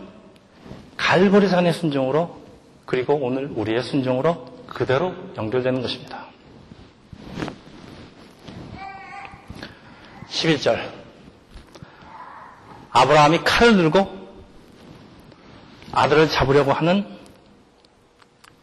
갈보리산의 0.96 1.72
순종으로 1.72 2.40
그리고 2.84 3.14
오늘 3.14 3.50
우리의 3.54 3.82
순종으로 3.82 4.56
그대로 4.66 5.14
연결되는 5.36 5.80
것입니다. 5.80 6.26
11절. 10.28 10.78
아브라함이 12.90 13.38
칼을 13.44 13.76
들고 13.76 14.15
아들을 15.96 16.28
잡으려고 16.28 16.74
하는 16.74 17.06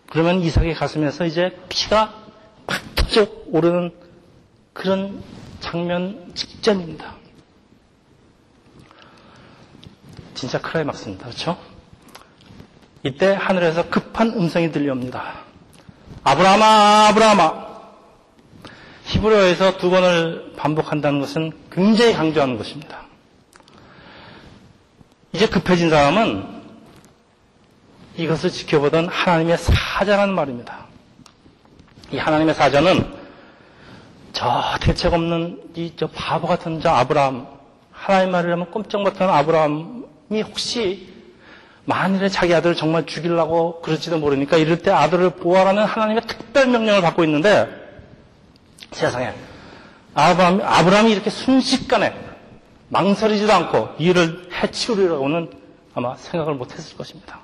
그러면 0.08 0.42
이삭의 0.42 0.76
가슴에서 0.76 1.26
이제 1.26 1.58
피가 1.68 2.14
팍 2.68 2.96
터져 2.96 3.28
오르는 3.48 3.92
그런 4.74 5.24
장면 5.60 6.32
직전입니다. 6.36 7.16
진짜 10.36 10.62
클라이막스입니다. 10.62 11.26
그렇죠? 11.26 11.58
이때 13.02 13.34
하늘에서 13.34 13.90
급한 13.90 14.30
음성이 14.30 14.72
들려옵니다. 14.72 15.40
아브라함아, 16.24 17.08
아브라함아. 17.08 17.64
히브리어에서 19.06 19.78
두 19.78 19.90
번을 19.90 20.54
반복한다는 20.56 21.20
것은 21.20 21.52
굉장히 21.72 22.14
강조하는 22.14 22.58
것입니다. 22.60 23.08
이제 25.34 25.48
급해진 25.48 25.90
사람은 25.90 26.53
이것을 28.18 28.52
지켜보던 28.52 29.08
하나님의 29.08 29.58
사자라는 29.58 30.34
말입니다. 30.36 30.86
이 32.12 32.18
하나님의 32.18 32.54
사자는 32.54 33.14
저 34.34 34.64
대책 34.82 35.14
없는 35.14 35.62
이 35.76 35.92
저 35.98 36.08
바보 36.08 36.48
같은 36.48 36.80
저 36.82 36.90
아브라함, 36.90 37.48
하나님 37.92 38.32
말을 38.32 38.52
하면 38.52 38.72
꼼짝 38.72 39.02
못하는 39.02 39.34
아브라함이 39.34 40.42
혹시 40.44 41.12
만일에 41.86 42.30
자기 42.30 42.54
아들을 42.54 42.76
정말 42.76 43.06
죽이려고 43.06 43.82
그럴지도 43.82 44.20
모르니까 44.20 44.58
이럴 44.58 44.78
때 44.78 44.92
아들을 44.92 45.32
보호하라는 45.32 45.84
하나님의 45.84 46.24
특별 46.28 46.68
명령을 46.68 47.02
받고 47.02 47.24
있는데 47.26 47.68
세상에 48.92 49.34
아브라함, 50.14 50.62
아브라함이 50.62 51.12
이렇게 51.12 51.30
순식간에 51.32 52.16
망설이지도 52.90 53.52
않고 53.52 53.96
이를 53.98 54.48
해치우리라고는 54.62 55.52
아마 55.96 56.16
생각을 56.16 56.54
못했을 56.54 56.96
것입니다. 56.96 57.40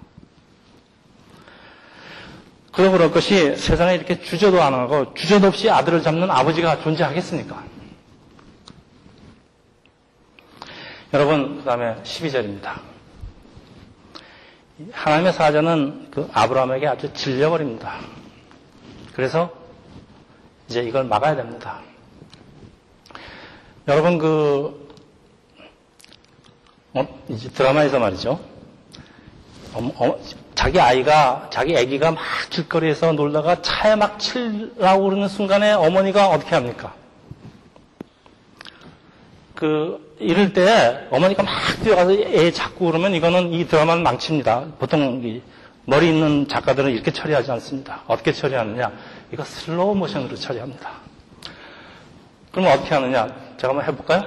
그러고 2.71 2.93
그럴 2.93 3.11
것이 3.11 3.55
세상에 3.55 3.95
이렇게 3.95 4.19
주저도 4.19 4.61
안 4.61 4.73
하고 4.73 5.13
주저도 5.13 5.47
없이 5.47 5.69
아들을 5.69 6.01
잡는 6.03 6.29
아버지가 6.29 6.81
존재하겠습니까? 6.81 7.63
여러분, 11.13 11.57
그 11.57 11.63
다음에 11.63 11.95
12절입니다. 12.03 12.81
하나님의 14.91 15.33
사자는 15.33 16.11
그 16.11 16.29
아브라함에게 16.31 16.87
아주 16.87 17.11
질려버립니다. 17.13 17.99
그래서 19.13 19.51
이제 20.69 20.81
이걸 20.81 21.03
막아야 21.03 21.35
됩니다. 21.35 21.81
여러분 23.87 24.17
그 24.19 24.87
어, 26.93 27.05
드라마에서 27.55 27.99
말이죠. 27.99 28.39
어, 29.73 29.91
어, 29.95 30.19
자기 30.59 30.77
아이가 30.77 31.47
자기 31.49 31.77
아기가 31.77 32.11
막 32.11 32.21
길거리에서 32.49 33.13
놀다가 33.13 33.61
차에 33.61 33.95
막 33.95 34.19
치려고 34.19 35.05
그러는 35.05 35.29
순간에 35.29 35.71
어머니가 35.71 36.27
어떻게 36.27 36.53
합니까? 36.53 36.93
그 39.55 40.17
이럴 40.19 40.51
때 40.51 41.07
어머니가 41.11 41.43
막 41.43 41.53
뛰어가서 41.81 42.11
애 42.11 42.51
잡고 42.51 42.87
그러면 42.87 43.13
이거는 43.15 43.53
이 43.53 43.69
드라마는 43.69 44.03
망칩니다. 44.03 44.65
보통 44.79 45.41
머리 45.85 46.09
있는 46.09 46.45
작가들은 46.49 46.91
이렇게 46.91 47.13
처리하지 47.13 47.49
않습니다. 47.51 48.01
어떻게 48.07 48.33
처리하느냐? 48.33 48.91
이거 49.31 49.45
슬로우 49.45 49.95
모션으로 49.95 50.35
처리합니다. 50.35 50.91
그러면 52.51 52.73
어떻게 52.73 52.95
하느냐? 52.95 53.33
제가 53.55 53.69
한번 53.69 53.85
해볼까요? 53.85 54.25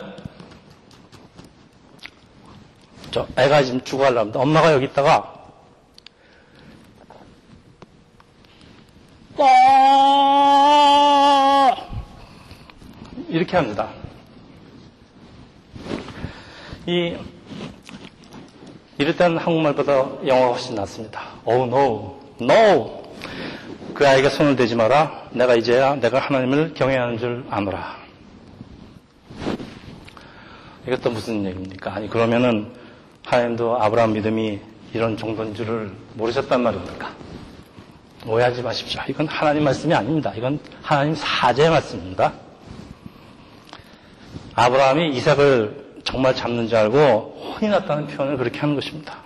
저 3.10 3.28
애가 3.36 3.64
지금 3.64 3.82
죽어가려 3.82 4.20
합니다. 4.20 4.40
엄마가 4.40 4.72
여기 4.72 4.86
있다가 4.86 5.31
이렇게 13.28 13.56
합니다. 13.56 13.88
이 16.86 17.16
이럴 18.98 19.16
때는 19.16 19.38
한국말보다 19.38 20.26
영어가 20.26 20.52
훨씬 20.52 20.74
낫습니다. 20.74 21.22
Oh 21.44 21.64
no, 21.64 22.20
no. 22.40 23.02
그 23.94 24.06
아이가 24.06 24.28
손을 24.28 24.56
대지 24.56 24.74
마라. 24.74 25.28
내가 25.32 25.54
이제야 25.54 25.94
내가 25.96 26.18
하나님을 26.18 26.74
경외하는 26.74 27.18
줄 27.18 27.44
아노라. 27.50 27.96
이것도 30.86 31.10
무슨 31.10 31.44
얘기입니까? 31.44 31.94
아니 31.94 32.08
그러면은 32.08 32.72
하나님도 33.24 33.80
아브라함 33.80 34.12
믿음이 34.12 34.60
이런 34.92 35.16
정도인 35.16 35.54
줄을 35.54 35.92
모르셨단 36.14 36.62
말입니까? 36.62 37.21
오해하지 38.26 38.62
마십시오. 38.62 39.02
이건 39.08 39.26
하나님 39.26 39.64
말씀이 39.64 39.92
아닙니다. 39.92 40.32
이건 40.36 40.60
하나님 40.80 41.14
사제의 41.14 41.70
말씀입니다. 41.70 42.32
아브라함이 44.54 45.16
이삭을 45.16 46.00
정말 46.04 46.34
잡는 46.34 46.68
줄 46.68 46.78
알고 46.78 47.56
혼이 47.60 47.70
났다는 47.70 48.06
표현을 48.06 48.36
그렇게 48.36 48.60
하는 48.60 48.74
것입니다. 48.74 49.18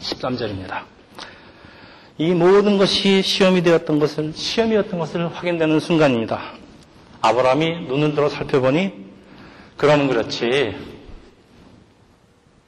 13절입니다. 0.00 0.82
이 2.18 2.32
모든 2.32 2.78
것이 2.78 3.22
시험이 3.22 3.62
되었던 3.62 3.98
것을, 3.98 4.32
시험이었던 4.34 4.98
것을 4.98 5.34
확인되는 5.34 5.80
순간입니다. 5.80 6.52
아브라함이 7.22 7.86
눈을 7.88 8.14
들어 8.14 8.28
살펴보니, 8.28 8.92
그러면 9.76 10.08
그렇지. 10.08 10.76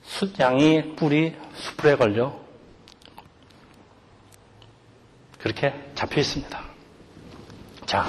숫양이 0.02 0.94
뿔이 0.96 1.34
수풀에 1.54 1.96
걸려 1.96 2.45
그렇게 5.40 5.74
잡혀 5.94 6.20
있습니다. 6.20 6.60
자, 7.86 8.06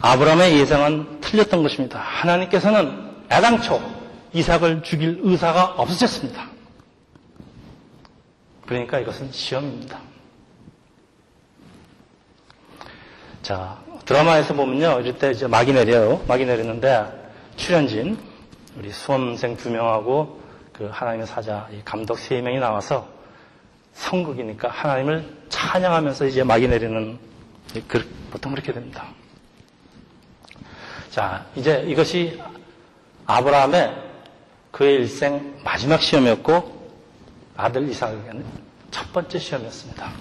아브라함의 0.00 0.58
예상은 0.58 1.20
틀렸던 1.20 1.62
것입니다. 1.62 1.98
하나님께서는 1.98 3.16
애당초 3.30 3.80
이삭을 4.32 4.82
죽일 4.82 5.20
의사가 5.22 5.74
없으셨습니다. 5.76 6.48
그러니까 8.66 8.98
이것은 8.98 9.32
시험입니다. 9.32 10.00
자, 13.42 13.78
드라마에서 14.04 14.54
보면요. 14.54 15.00
이럴 15.00 15.18
때 15.18 15.30
이제 15.30 15.46
막이 15.46 15.72
내려요. 15.72 16.22
막이 16.28 16.44
내리는데 16.44 17.30
출연진, 17.56 18.18
우리 18.76 18.90
수험생 18.90 19.56
두 19.56 19.70
명하고 19.70 20.40
그 20.72 20.88
하나님의 20.92 21.26
사자, 21.26 21.68
이 21.72 21.80
감독 21.84 22.18
세 22.18 22.40
명이 22.40 22.58
나와서 22.58 23.08
성극이니까 23.96 24.68
하나님을 24.68 25.36
찬양하면서 25.48 26.26
이제 26.26 26.44
막이 26.44 26.68
내리는 26.68 27.18
그, 27.88 28.08
보통 28.30 28.52
그렇게 28.52 28.72
됩니다. 28.72 29.08
자, 31.10 31.46
이제 31.56 31.84
이것이 31.88 32.40
아브라함의 33.26 33.96
그의 34.70 34.96
일생 34.96 35.58
마지막 35.64 36.00
시험이었고 36.02 36.76
아들 37.56 37.88
이삭에게는 37.88 38.44
첫 38.90 39.12
번째 39.12 39.38
시험이었습니다. 39.38 40.12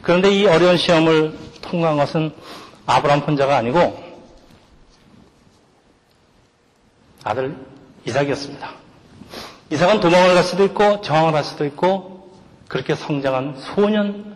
그런데 0.00 0.30
이 0.30 0.46
어려운 0.46 0.76
시험을 0.76 1.38
통과한 1.60 1.98
것은 1.98 2.34
아브라함 2.86 3.20
혼자가 3.20 3.58
아니고 3.58 4.02
아들 7.22 7.54
이삭이었습니다. 8.06 8.72
이삭은 9.70 10.00
도망을 10.00 10.34
갈 10.34 10.42
수도 10.42 10.64
있고 10.64 11.02
정황을 11.02 11.34
할 11.34 11.44
수도 11.44 11.64
있고 11.66 12.11
그렇게 12.72 12.94
성장한 12.94 13.56
소년 13.58 14.34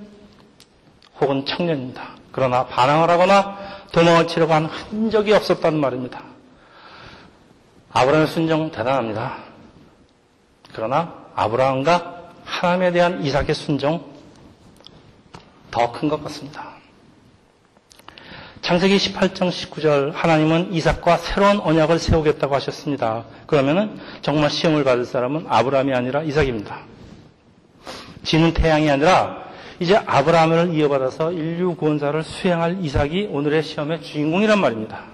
혹은 1.18 1.46
청년입니다. 1.46 2.10
그러나 2.32 2.66
반항을 2.66 3.08
하거나 3.08 3.56
도망을 3.92 4.28
치려고 4.28 4.52
한 4.52 4.66
흔적이 4.66 5.32
없었다는 5.32 5.80
말입니다. 5.80 6.22
아브라함의 7.94 8.26
순종 8.26 8.70
대단합니다. 8.70 9.38
그러나 10.74 11.14
아브라함과 11.34 12.32
하나님에 12.44 12.92
대한 12.92 13.24
이삭의 13.24 13.54
순종 13.54 14.04
더큰 15.70 16.10
것 16.10 16.22
같습니다. 16.24 16.72
창세기 18.60 18.98
18장 18.98 19.48
19절 19.48 20.12
하나님은 20.12 20.74
이삭과 20.74 21.16
새로운 21.16 21.58
언약을 21.58 21.98
세우겠다고 21.98 22.54
하셨습니다. 22.56 23.24
그러면은 23.46 23.98
정말 24.20 24.50
시험을 24.50 24.84
받을 24.84 25.06
사람은 25.06 25.46
아브라함이 25.48 25.94
아니라 25.94 26.22
이삭입니다. 26.22 26.95
지는 28.26 28.52
태양이 28.52 28.90
아니라 28.90 29.46
이제 29.78 29.96
아브라함을 29.96 30.74
이어받아서 30.74 31.30
인류 31.30 31.76
구원사를 31.76 32.20
수행할 32.24 32.84
이삭이 32.84 33.28
오늘의 33.30 33.62
시험의 33.62 34.02
주인공이란 34.02 34.60
말입니다. 34.60 35.04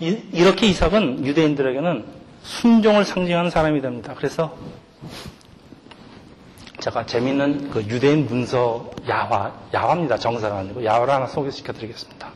이렇게 0.00 0.66
이삭은 0.66 1.24
유대인들에게는 1.24 2.04
순종을 2.42 3.04
상징하는 3.04 3.50
사람이 3.50 3.82
됩니다. 3.82 4.14
그래서 4.16 4.56
제가 6.80 7.06
재밌는 7.06 7.70
그 7.70 7.82
유대인 7.82 8.26
문서 8.26 8.90
야화, 9.08 9.52
야화입니다. 9.72 10.16
정사가 10.16 10.58
아니고 10.58 10.82
야화를 10.82 11.12
하나 11.12 11.26
소개시켜 11.26 11.74
드리겠습니다. 11.74 12.30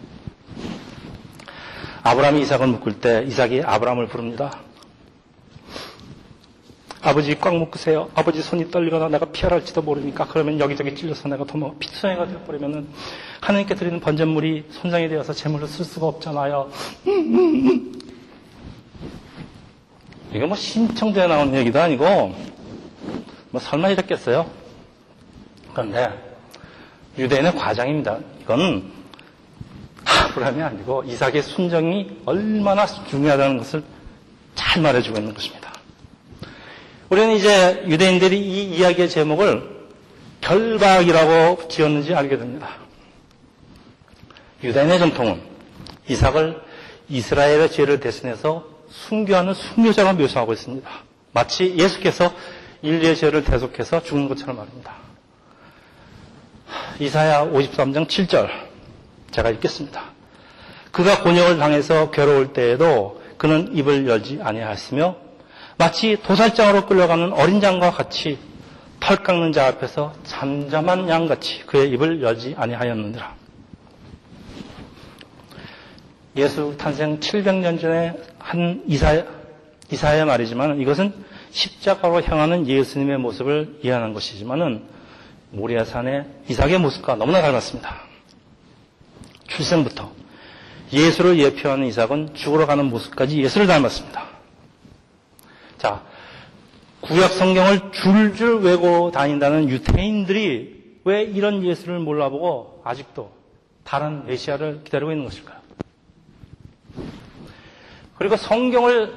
아브라함이 2.04 2.42
이삭을 2.42 2.68
묶을 2.68 3.00
때 3.00 3.24
이삭이 3.26 3.62
아브라함을 3.64 4.06
부릅니다. 4.06 4.65
아버지 7.06 7.38
꽉 7.38 7.54
묶으세요. 7.56 8.10
아버지 8.16 8.42
손이 8.42 8.72
떨리거나 8.72 9.08
내가 9.08 9.26
피할지도 9.26 9.80
모르니까 9.80 10.26
그러면 10.26 10.58
여기저기 10.58 10.92
찔려서 10.92 11.28
내가 11.28 11.44
도망 11.44 11.78
피투성이가 11.78 12.26
되어버리면은 12.26 12.88
하나님께 13.40 13.76
드리는 13.76 14.00
번전물이 14.00 14.64
손상이 14.70 15.08
되어서 15.08 15.32
제물로 15.32 15.68
쓸 15.68 15.84
수가 15.84 16.08
없잖아요. 16.08 16.68
이게 20.34 20.44
뭐 20.44 20.56
신청대에 20.56 21.28
나오는 21.28 21.54
얘기도 21.54 21.80
아니고 21.80 22.34
뭐 23.50 23.60
설마 23.60 23.90
이랬겠어요? 23.90 24.50
그런데 25.72 26.10
유대인의 27.16 27.54
과장입니다. 27.54 28.18
이건 28.42 28.90
아브라함이 30.04 30.60
아니고 30.60 31.04
이삭의 31.04 31.44
순정이 31.44 32.22
얼마나 32.26 32.84
중요하다는 32.84 33.58
것을 33.58 33.84
잘 34.56 34.82
말해주고 34.82 35.18
있는 35.18 35.32
것입니다. 35.32 35.65
우리는 37.08 37.36
이제 37.36 37.84
유대인들이 37.86 38.38
이 38.38 38.64
이야기의 38.76 39.08
제목을 39.08 39.76
결박이라고 40.40 41.68
지었는지 41.68 42.14
알게 42.14 42.36
됩니다. 42.36 42.68
유대인의 44.62 44.98
전통은 44.98 45.40
이삭을 46.08 46.60
이스라엘의 47.08 47.70
죄를 47.70 48.00
대신해서 48.00 48.66
순교하는 48.88 49.54
순교자로 49.54 50.14
묘사하고 50.14 50.52
있습니다. 50.52 50.88
마치 51.32 51.76
예수께서 51.76 52.32
인류의 52.82 53.16
죄를 53.16 53.44
대속해서 53.44 54.02
죽는 54.02 54.28
것처럼 54.28 54.56
말입니다. 54.56 54.94
이사야 56.98 57.44
53장 57.44 58.08
7절 58.08 58.48
제가 59.30 59.50
읽겠습니다. 59.50 60.02
그가 60.90 61.22
곤욕을 61.22 61.58
당해서 61.58 62.10
괴로울 62.10 62.52
때에도 62.52 63.22
그는 63.36 63.76
입을 63.76 64.08
열지 64.08 64.40
아니하였으며 64.42 65.25
마치 65.78 66.16
도살장으로 66.22 66.86
끌려가는 66.86 67.32
어린 67.32 67.62
양과 67.62 67.90
같이 67.90 68.38
털 69.00 69.18
깎는 69.18 69.52
자 69.52 69.66
앞에서 69.66 70.14
잠잠한 70.24 71.08
양같이 71.08 71.66
그의 71.66 71.90
입을 71.90 72.22
열지 72.22 72.54
아니하였느니라. 72.56 73.34
예수 76.36 76.74
탄생 76.76 77.20
700년 77.20 77.80
전에 77.80 78.14
한 78.38 78.82
이사, 78.86 79.24
이사의 79.90 80.24
말이지만 80.24 80.80
이것은 80.80 81.12
십자가로 81.50 82.22
향하는 82.22 82.66
예수님의 82.66 83.18
모습을 83.18 83.78
이해하는 83.82 84.12
것이지만은 84.12 84.84
모리아산의 85.50 86.26
이삭의 86.48 86.78
모습과 86.78 87.16
너무나 87.16 87.40
닮았습니다. 87.40 88.02
출생부터 89.46 90.10
예수를 90.92 91.38
예표하는 91.38 91.86
이삭은 91.86 92.34
죽으러 92.34 92.66
가는 92.66 92.84
모습까지 92.86 93.42
예수를 93.42 93.66
닮았습니다. 93.66 94.35
자, 95.78 96.02
구약 97.02 97.32
성경을 97.32 97.92
줄줄 97.92 98.60
외고 98.62 99.10
다닌다는 99.10 99.68
유태인들이 99.68 101.00
왜 101.04 101.22
이런 101.22 101.64
예수를 101.64 101.98
몰라보고 102.00 102.82
아직도 102.84 103.30
다른 103.84 104.26
메시아를 104.26 104.82
기다리고 104.84 105.12
있는 105.12 105.24
것일까요? 105.24 105.60
그리고 108.16 108.36
성경을 108.36 109.14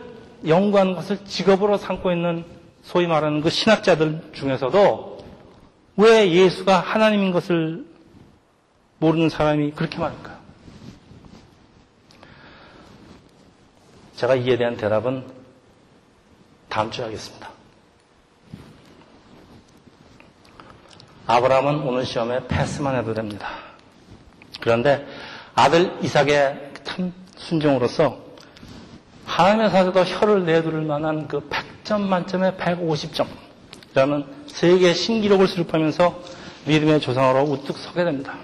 연구하는 0.47 0.93
것을 0.93 1.25
직업으로 1.25 1.77
삼고 1.77 2.11
있는 2.11 2.45
소위 2.83 3.07
말하는 3.07 3.41
그 3.41 3.49
신학자들 3.49 4.31
중에서도 4.33 5.25
왜 5.97 6.31
예수가 6.31 6.79
하나님인 6.79 7.31
것을 7.31 7.85
모르는 8.99 9.29
사람이 9.29 9.71
그렇게 9.71 9.97
많을까요? 9.97 10.37
제가 14.15 14.35
이에 14.35 14.57
대한 14.57 14.75
대답은 14.75 15.38
다음 16.69 16.91
주에 16.91 17.05
하겠습니다. 17.05 17.49
아브라함은 21.25 21.81
오늘 21.81 22.05
시험에 22.05 22.47
패스만 22.47 22.95
해도 22.95 23.13
됩니다. 23.13 23.49
그런데 24.61 25.05
아들 25.55 25.97
이삭의 26.01 26.71
참 26.83 27.13
순종으로서 27.37 28.17
하나님의 29.25 29.69
사자도 29.69 30.03
혀를 30.03 30.45
내두를 30.45 30.81
만한 30.81 31.27
그 31.27 31.47
100점 31.49 32.01
만점에 32.01 32.55
150점이라는 32.57 34.25
세계 34.47 34.93
신기록을 34.93 35.47
수립하면서 35.47 36.19
믿음의 36.65 36.99
조상으로 36.99 37.43
우뚝 37.43 37.77
서게 37.77 38.03
됩니다. 38.03 38.35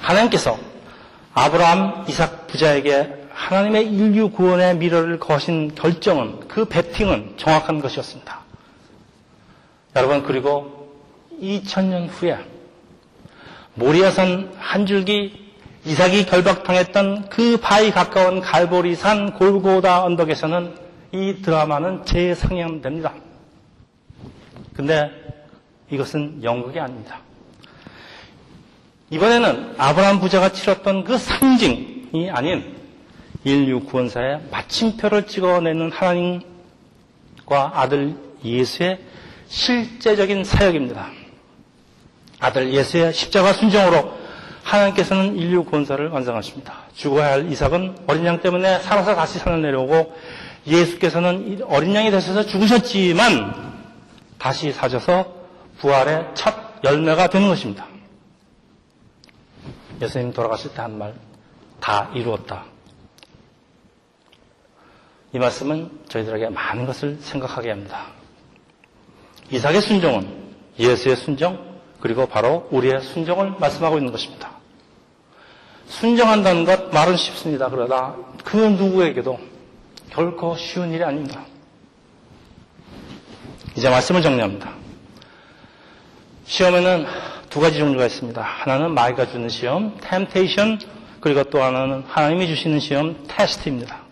하나님께서 0.00 0.58
아브라함, 1.32 2.04
이삭 2.08 2.46
부자에게 2.46 3.23
하나님의 3.34 3.92
인류 3.92 4.30
구원의 4.30 4.76
미래를 4.76 5.18
거신 5.18 5.74
결정은 5.74 6.40
그 6.48 6.64
배팅은 6.64 7.34
정확한 7.36 7.80
것이었습니다. 7.80 8.40
여러분 9.96 10.22
그리고 10.22 10.88
2000년 11.42 12.08
후에 12.08 12.38
모리아산 13.74 14.52
한 14.56 14.86
줄기 14.86 15.52
이삭이 15.84 16.26
결박당했던 16.26 17.28
그 17.28 17.58
바위 17.58 17.90
가까운 17.90 18.40
갈보리산 18.40 19.34
골고다 19.34 20.04
언덕에서는 20.04 20.74
이 21.12 21.42
드라마는 21.42 22.04
재상영됩니다. 22.06 23.12
근데 24.74 25.10
이것은 25.90 26.42
연극이 26.42 26.80
아닙니다. 26.80 27.18
이번에는 29.10 29.74
아브라함 29.76 30.20
부자가 30.20 30.50
치렀던 30.50 31.04
그 31.04 31.18
상징이 31.18 32.30
아닌 32.30 32.83
인류 33.44 33.80
구원사에 33.80 34.40
마침표를 34.50 35.26
찍어내는 35.26 35.92
하나님과 35.92 36.44
아들 37.74 38.16
예수의 38.44 39.00
실제적인 39.48 40.44
사역입니다. 40.44 41.08
아들 42.40 42.72
예수의 42.72 43.12
십자가 43.12 43.52
순종으로 43.52 44.12
하나님께서는 44.62 45.36
인류 45.36 45.64
구원사를 45.64 46.08
완성하십니다. 46.08 46.74
죽어야 46.94 47.32
할 47.32 47.52
이삭은 47.52 47.98
어린 48.06 48.24
양 48.24 48.40
때문에 48.40 48.80
살아서 48.80 49.14
다시 49.14 49.38
산을 49.38 49.60
내려오고 49.62 50.16
예수께서는 50.66 51.60
어린 51.66 51.94
양이 51.94 52.10
되셔서 52.10 52.46
죽으셨지만 52.46 53.74
다시 54.38 54.72
사져서 54.72 55.32
부활의 55.78 56.28
첫 56.34 56.54
열매가 56.82 57.28
되는 57.28 57.48
것입니다. 57.48 57.86
예수님 60.00 60.32
돌아가실 60.32 60.72
때 60.72 60.80
한 60.82 60.98
말, 60.98 61.14
다 61.80 62.10
이루었다. 62.14 62.64
이 65.34 65.38
말씀은 65.38 65.90
저희들에게 66.08 66.50
많은 66.50 66.86
것을 66.86 67.18
생각하게 67.20 67.70
합니다. 67.70 68.06
이삭의 69.50 69.82
순종은 69.82 70.28
예수의 70.78 71.16
순종, 71.16 71.58
그리고 71.98 72.26
바로 72.26 72.68
우리의 72.70 73.00
순종을 73.00 73.54
말씀하고 73.58 73.98
있는 73.98 74.12
것입니다. 74.12 74.52
순종한다는 75.88 76.64
것 76.64 76.94
말은 76.94 77.16
쉽습니다. 77.16 77.68
그러나 77.68 78.16
그 78.44 78.56
누구에게도 78.56 79.40
결코 80.10 80.56
쉬운 80.56 80.92
일이 80.92 81.02
아닙니다. 81.02 81.44
이제 83.76 83.90
말씀을 83.90 84.22
정리합니다. 84.22 84.72
시험에는 86.44 87.06
두 87.50 87.58
가지 87.58 87.78
종류가 87.78 88.06
있습니다. 88.06 88.40
하나는 88.40 88.94
마귀가 88.94 89.26
주는 89.26 89.48
시험, 89.48 89.98
temptation, 89.98 90.78
그리고 91.20 91.42
또 91.44 91.60
하나는 91.60 92.04
하나님이 92.06 92.46
주시는 92.46 92.78
시험, 92.78 93.24
테스트입니다. 93.26 94.03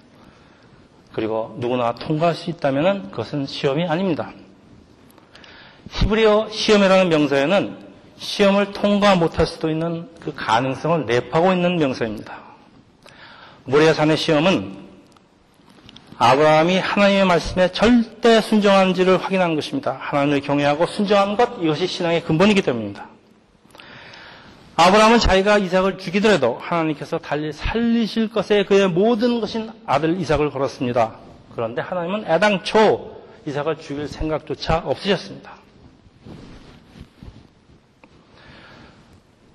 그리고 1.12 1.54
누구나 1.58 1.94
통과할 1.94 2.34
수 2.34 2.50
있다면 2.50 3.10
그것은 3.10 3.46
시험이 3.46 3.86
아닙니다. 3.86 4.32
히브리어 5.90 6.48
시험이라는 6.50 7.08
명사에는 7.08 7.78
시험을 8.16 8.72
통과 8.72 9.16
못할 9.16 9.46
수도 9.46 9.68
있는 9.68 10.08
그 10.20 10.32
가능성을 10.34 11.06
내포하고 11.06 11.52
있는 11.52 11.76
명사입니다. 11.76 12.38
모리아산의 13.64 14.16
시험은 14.16 14.82
아브라함이 16.18 16.78
하나님의 16.78 17.24
말씀에 17.26 17.72
절대 17.72 18.40
순종한지를 18.40 19.18
확인한 19.22 19.56
것입니다. 19.56 19.98
하나님을 20.00 20.40
경외하고 20.40 20.86
순종하는 20.86 21.36
것 21.36 21.58
이것이 21.60 21.86
신앙의 21.86 22.22
근본이기 22.22 22.62
때문입니다. 22.62 23.11
아브라함은 24.82 25.20
자기가 25.20 25.58
이삭을 25.58 25.98
죽이더라도 25.98 26.58
하나님께서 26.60 27.18
달리 27.18 27.52
살리실 27.52 28.30
것에 28.30 28.64
그의 28.64 28.88
모든 28.88 29.40
것인 29.40 29.70
아들 29.86 30.20
이삭을 30.20 30.50
걸었습니다. 30.50 31.18
그런데 31.54 31.80
하나님은 31.80 32.26
애당초 32.26 33.22
이삭을 33.46 33.78
죽일 33.78 34.08
생각조차 34.08 34.78
없으셨습니다. 34.78 35.52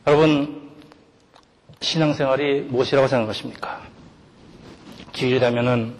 여러분, 0.06 0.72
신앙생활이 1.82 2.62
무엇이라고 2.62 3.10
생각하십니까? 3.10 3.82
기일이 5.12 5.42
되면은 5.42 5.96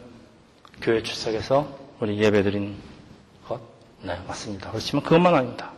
교회 0.82 1.04
출석에서 1.04 1.68
우리 2.00 2.18
예배 2.18 2.44
드린 2.44 2.78
것? 3.46 3.60
네, 4.04 4.18
맞습니다. 4.26 4.70
그렇지만 4.70 5.04
그것만 5.04 5.36
아닙니다. 5.36 5.72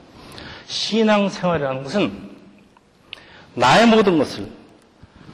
신앙생활이라는 0.68 1.84
것은 1.84 2.29
나의 3.60 3.88
모든 3.88 4.18
것을 4.18 4.48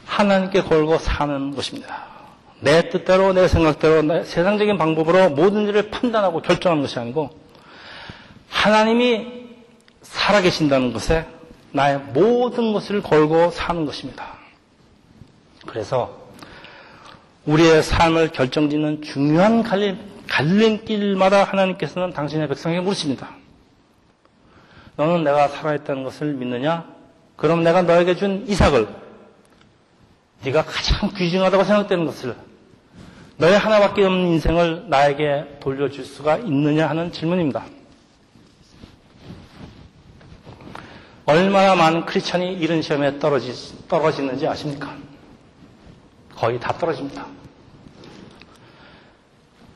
하나님께 0.06 0.64
걸고 0.64 0.98
사는 0.98 1.56
것입니다. 1.56 2.04
내 2.60 2.90
뜻대로, 2.90 3.34
내 3.34 3.48
생각대로, 3.48 4.02
내 4.02 4.24
세상적인 4.24 4.78
방법으로 4.78 5.30
모든 5.30 5.68
일을 5.68 5.92
판단하고 5.92 6.42
결정하는 6.42 6.82
것이 6.82 6.98
아니고 6.98 7.30
하나님이 8.50 9.46
살아계신다는 10.02 10.92
것에 10.92 11.28
나의 11.72 12.00
모든 12.14 12.74
것을 12.74 13.04
걸고 13.04 13.52
사는 13.52 13.86
것입니다. 13.86 14.34
그래서 15.68 16.26
우리의 17.46 17.84
삶을 17.84 18.30
결정짓는 18.30 19.04
중요한 19.04 19.62
갈림, 19.62 20.00
갈림길마다 20.28 21.44
하나님께서는 21.44 22.12
당신의 22.14 22.48
백성에게 22.48 22.82
물으십니다. 22.82 23.30
너는 24.96 25.24
내가 25.24 25.48
살아있다는 25.50 26.04
것을 26.04 26.34
믿느냐? 26.34 26.95
그럼 27.36 27.64
내가 27.64 27.82
너에게 27.82 28.16
준 28.16 28.46
이삭을 28.48 28.88
네가 30.44 30.64
가장 30.64 31.10
귀중하다고 31.16 31.64
생각되는 31.64 32.06
것을 32.06 32.36
너의 33.38 33.58
하나밖에 33.58 34.04
없는 34.04 34.28
인생을 34.28 34.86
나에게 34.90 35.58
돌려줄 35.60 36.06
수가 36.06 36.38
있느냐 36.38 36.88
하는 36.88 37.12
질문입니다. 37.12 37.66
얼마나 41.26 41.76
많은 41.76 42.06
크리스천이 42.06 42.54
이런 42.54 42.82
시험에 42.82 43.20
떨어지, 43.20 43.52
떨어지는지 43.88 44.48
아십니까? 44.48 44.96
거의 46.36 46.60
다 46.60 46.72
떨어집니다. 46.78 47.26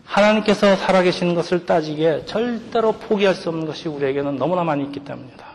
하나님께서 0.05 0.75
살아계시는 0.75 1.35
것을 1.35 1.65
따지기에 1.65 2.25
절대로 2.25 2.93
포기할 2.93 3.35
수 3.35 3.49
없는 3.49 3.65
것이 3.65 3.87
우리에게는 3.87 4.37
너무나 4.37 4.63
많이 4.63 4.83
있기 4.85 4.99
때문입니다. 5.01 5.48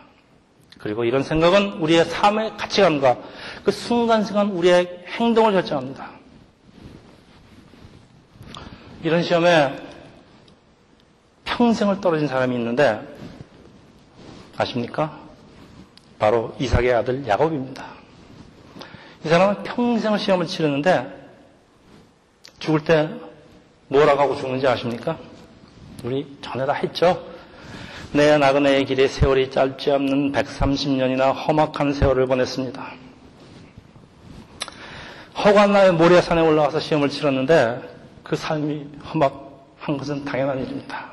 그리고 0.85 1.05
이런 1.05 1.23
생각은 1.23 1.79
우리의 1.81 2.05
삶의 2.05 2.59
가치관과 2.59 3.16
그 3.64 3.73
순간순간 3.73 4.51
우리의 4.51 5.07
행동을 5.09 5.53
결정합니다. 5.53 6.11
이런 9.03 9.23
시험에 9.23 9.79
평생을 11.47 12.03
떨어진 12.03 12.29
사람이 12.29 12.55
있는데 12.57 13.01
아십니까? 14.59 15.18
바로 16.18 16.55
이삭의 16.59 16.92
아들 16.92 17.27
야곱입니다. 17.27 17.87
이 19.25 19.29
사람은 19.31 19.62
평생을 19.62 20.18
시험을 20.18 20.47
치르는데 20.47 21.31
죽을 22.59 22.85
때 22.85 23.09
뭐라고 23.88 24.20
하고 24.20 24.37
죽는지 24.37 24.68
아십니까? 24.68 25.16
우리 26.03 26.37
전에 26.42 26.66
다 26.66 26.75
했죠? 26.75 27.34
내 28.14 28.38
나그네의 28.38 28.85
길에 28.85 29.09
세월이 29.09 29.50
짧지 29.50 29.90
않는 29.90 30.31
130년이나 30.31 31.35
험악한 31.35 31.94
세월을 31.94 32.27
보냈습니다. 32.27 32.92
날 35.72 35.92
모래산에 35.94 36.40
올라와서 36.40 36.79
시험을 36.79 37.09
치렀는데 37.09 37.83
그 38.22 38.37
삶이 38.37 38.87
험악한 39.12 39.98
것은 39.98 40.24
당연한 40.24 40.61
일입니다. 40.61 41.07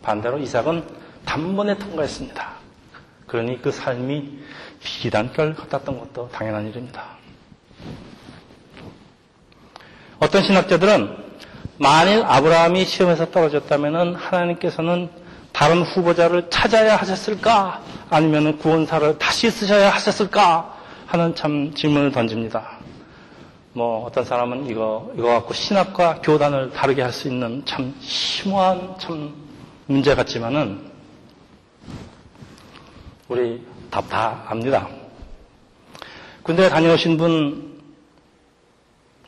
반대로 0.00 0.38
이삭은 0.38 0.84
단번에 1.24 1.76
통과했습니다. 1.76 2.52
그러니 3.26 3.60
그 3.60 3.72
삶이 3.72 4.38
비단결 4.80 5.56
같았던 5.56 5.98
것도 5.98 6.28
당연한 6.28 6.68
일입니다. 6.68 7.04
어떤 10.20 10.44
신학자들은 10.44 11.16
만일 11.78 12.22
아브라함이 12.22 12.84
시험에서 12.84 13.32
떨어졌다면 13.32 14.14
하나님께서는 14.14 15.23
다른 15.54 15.82
후보자를 15.82 16.50
찾아야 16.50 16.96
하셨을까? 16.96 17.80
아니면 18.10 18.58
구원사를 18.58 19.18
다시 19.18 19.50
쓰셔야 19.50 19.88
하셨을까? 19.90 20.74
하는 21.06 21.34
참 21.36 21.72
질문을 21.74 22.10
던집니다. 22.10 22.78
뭐 23.72 24.04
어떤 24.04 24.24
사람은 24.24 24.66
이거 24.66 25.12
이거 25.16 25.28
갖고 25.28 25.54
신학과 25.54 26.20
교단을 26.22 26.72
다르게 26.72 27.02
할 27.02 27.12
수 27.12 27.28
있는 27.28 27.64
참 27.64 27.94
심오한 28.00 28.96
참 28.98 29.32
문제 29.86 30.14
같지만은 30.16 30.90
우리 33.28 33.64
답 33.90 34.08
다 34.08 34.42
압니다. 34.48 34.88
군대 36.42 36.68
다녀오신 36.68 37.16
분, 37.16 37.80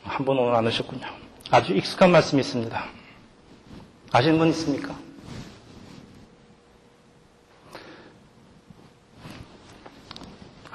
한 0.03 0.25
분 0.25 0.37
오늘 0.37 0.55
안 0.55 0.67
오셨군요. 0.67 1.07
아주 1.51 1.73
익숙한 1.73 2.11
말씀이 2.11 2.41
있습니다. 2.41 2.83
아시는 4.11 4.37
분 4.39 4.49
있습니까? 4.49 4.93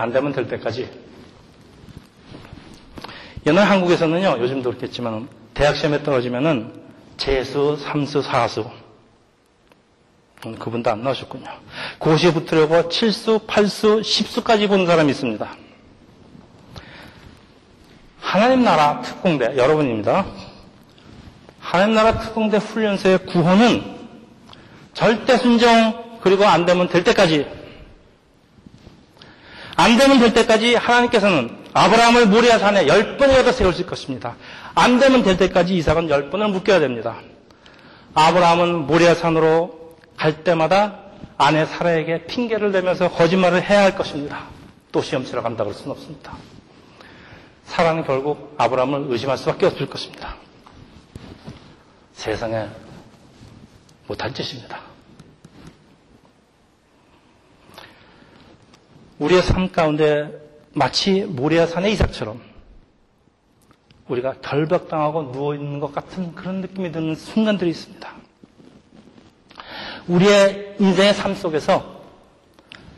안 0.02 0.12
되면 0.12 0.32
될 0.32 0.48
때까지. 0.48 0.90
옛날 3.46 3.70
한국에서는요, 3.70 4.36
요즘도 4.40 4.70
그렇겠지만, 4.70 5.28
대학 5.54 5.76
시험에 5.76 6.02
떨어지면은 6.02 6.72
재수, 7.16 7.76
삼수, 7.76 8.20
사수, 8.22 8.68
음, 10.44 10.56
그분도 10.58 10.90
안 10.90 11.04
나오셨군요. 11.04 11.46
고시에 12.00 12.32
붙으려고 12.32 12.88
7수, 12.88 13.46
8수, 13.46 14.00
10수까지 14.00 14.66
본 14.66 14.86
사람이 14.86 15.12
있습니다. 15.12 15.56
하나님 18.20 18.64
나라 18.64 19.02
특공대, 19.02 19.56
여러분입니다. 19.56 20.26
하나님 21.60 21.94
나라 21.94 22.18
특공대 22.18 22.56
훈련소의 22.56 23.26
구호는 23.26 23.84
절대 24.94 25.36
순종, 25.36 26.18
그리고 26.22 26.44
안 26.44 26.66
되면 26.66 26.88
될 26.88 27.04
때까지. 27.04 27.61
안 29.82 29.98
되면 29.98 30.20
될 30.20 30.32
때까지 30.32 30.76
하나님께서는 30.76 31.58
아브라함을 31.72 32.26
모리아 32.26 32.56
산에 32.56 32.86
열 32.86 33.16
번이라도 33.16 33.50
세우실 33.50 33.84
것입니다. 33.84 34.36
안 34.76 35.00
되면 35.00 35.24
될 35.24 35.36
때까지 35.36 35.76
이삭은 35.76 36.08
열 36.08 36.30
번을 36.30 36.48
묶여야 36.48 36.78
됩니다. 36.78 37.16
아브라함은 38.14 38.86
모리아 38.86 39.14
산으로 39.16 39.96
갈 40.16 40.44
때마다 40.44 41.00
아내 41.36 41.66
사라에게 41.66 42.26
핑계를 42.26 42.70
대면서 42.70 43.10
거짓말을 43.10 43.68
해야 43.68 43.82
할 43.82 43.96
것입니다. 43.96 44.44
또 44.92 45.02
시험 45.02 45.24
치러 45.24 45.42
간다 45.42 45.64
그럴 45.64 45.74
수는 45.74 45.90
없습니다. 45.90 46.36
사라는 47.64 48.04
결국 48.04 48.54
아브라함을 48.58 49.06
의심할 49.08 49.36
수밖에 49.36 49.66
없을 49.66 49.86
것입니다. 49.88 50.36
세상에 52.12 52.68
못할 54.06 54.32
짓입니다. 54.32 54.91
우리의 59.22 59.42
삶 59.42 59.70
가운데 59.70 60.36
마치 60.72 61.22
모리아산의 61.22 61.92
이삭처럼 61.92 62.40
우리가 64.08 64.34
결박당하고 64.42 65.30
누워있는 65.32 65.78
것 65.78 65.94
같은 65.94 66.34
그런 66.34 66.60
느낌이 66.60 66.90
드는 66.90 67.14
순간들이 67.14 67.70
있습니다. 67.70 68.12
우리의 70.08 70.74
인생의 70.80 71.14
삶 71.14 71.36
속에서 71.36 72.02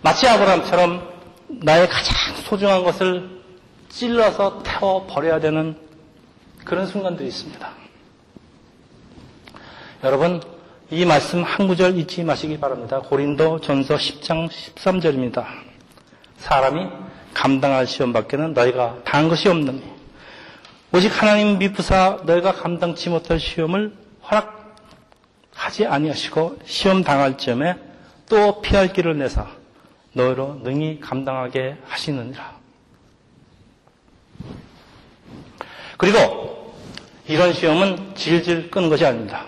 마치 0.01 0.27
아브라함처럼 0.27 1.13
나의 1.49 1.89
가장 1.89 2.15
소중한 2.37 2.85
것을 2.85 3.43
찔러서 3.91 4.63
태워 4.65 5.07
버려야 5.07 5.41
되는 5.41 5.77
그런 6.65 6.87
순간들이 6.87 7.29
있습니다. 7.29 7.71
여러분, 10.05 10.41
이 10.91 11.05
말씀 11.05 11.43
한 11.43 11.69
구절 11.69 11.99
잊지 11.99 12.25
마시기 12.25 12.59
바랍니다. 12.59 13.01
고린도 13.01 13.61
전서 13.61 13.97
10장 13.97 14.49
13절입니다. 14.49 15.74
사람이 16.39 16.89
감당할 17.33 17.87
시험 17.87 18.13
밖에는 18.13 18.55
너희가 18.55 18.99
당한 19.05 19.29
것이 19.29 19.49
없느니 19.49 19.83
오직 20.93 21.09
하나님 21.21 21.59
미부사 21.59 22.21
너희가 22.25 22.53
감당치 22.53 23.11
못할 23.11 23.41
시험을 23.41 23.93
허락하지 24.31 25.87
아니하시고 25.87 26.59
시험 26.65 27.03
당할 27.03 27.37
점에 27.37 27.75
또 28.29 28.61
피할 28.63 28.93
길을 28.93 29.19
내사 29.19 29.49
너희로 30.13 30.61
능히 30.63 31.01
감당하게 31.01 31.77
하시느니라. 31.89 32.55
그리고 35.97 36.75
이런 37.27 37.53
시험은 37.53 38.15
질질 38.15 38.71
끄는 38.71 38.89
것이 38.89 39.05
아닙니다. 39.05 39.47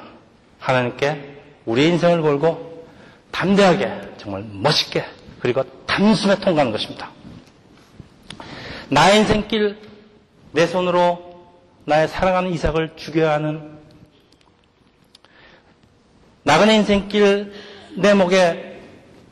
하나님께 0.58 1.36
우리의 1.66 1.90
인생을 1.90 2.22
걸고 2.22 2.86
담대하게 3.30 4.14
정말 4.16 4.44
멋있게 4.50 5.04
그리고 5.40 5.62
단숨에 5.96 6.36
통과하는 6.36 6.72
것입니다. 6.72 7.10
나의 8.90 9.20
인생길 9.20 9.78
내 10.52 10.66
손으로 10.66 11.48
나의 11.86 12.06
사랑하는 12.08 12.52
이삭을 12.52 12.96
죽여야 12.96 13.32
하는 13.32 13.78
나그네 16.42 16.76
인생길 16.76 17.52
내 17.96 18.12
목에 18.12 18.78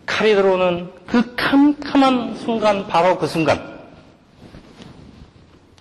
칼이 0.06 0.34
들어오는 0.34 0.90
그 1.06 1.36
캄캄한 1.36 2.38
순간 2.38 2.88
바로 2.88 3.18
그 3.18 3.26
순간 3.26 3.78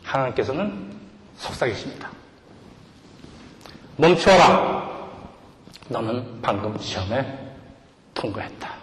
하나님께서는 0.04 0.92
속삭이십니다. 1.38 2.12
멈추어라. 3.96 4.92
너는 5.88 6.42
방금 6.42 6.78
시험에 6.78 7.40
통과했다. 8.14 8.83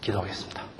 기도하겠습니다. 0.00 0.79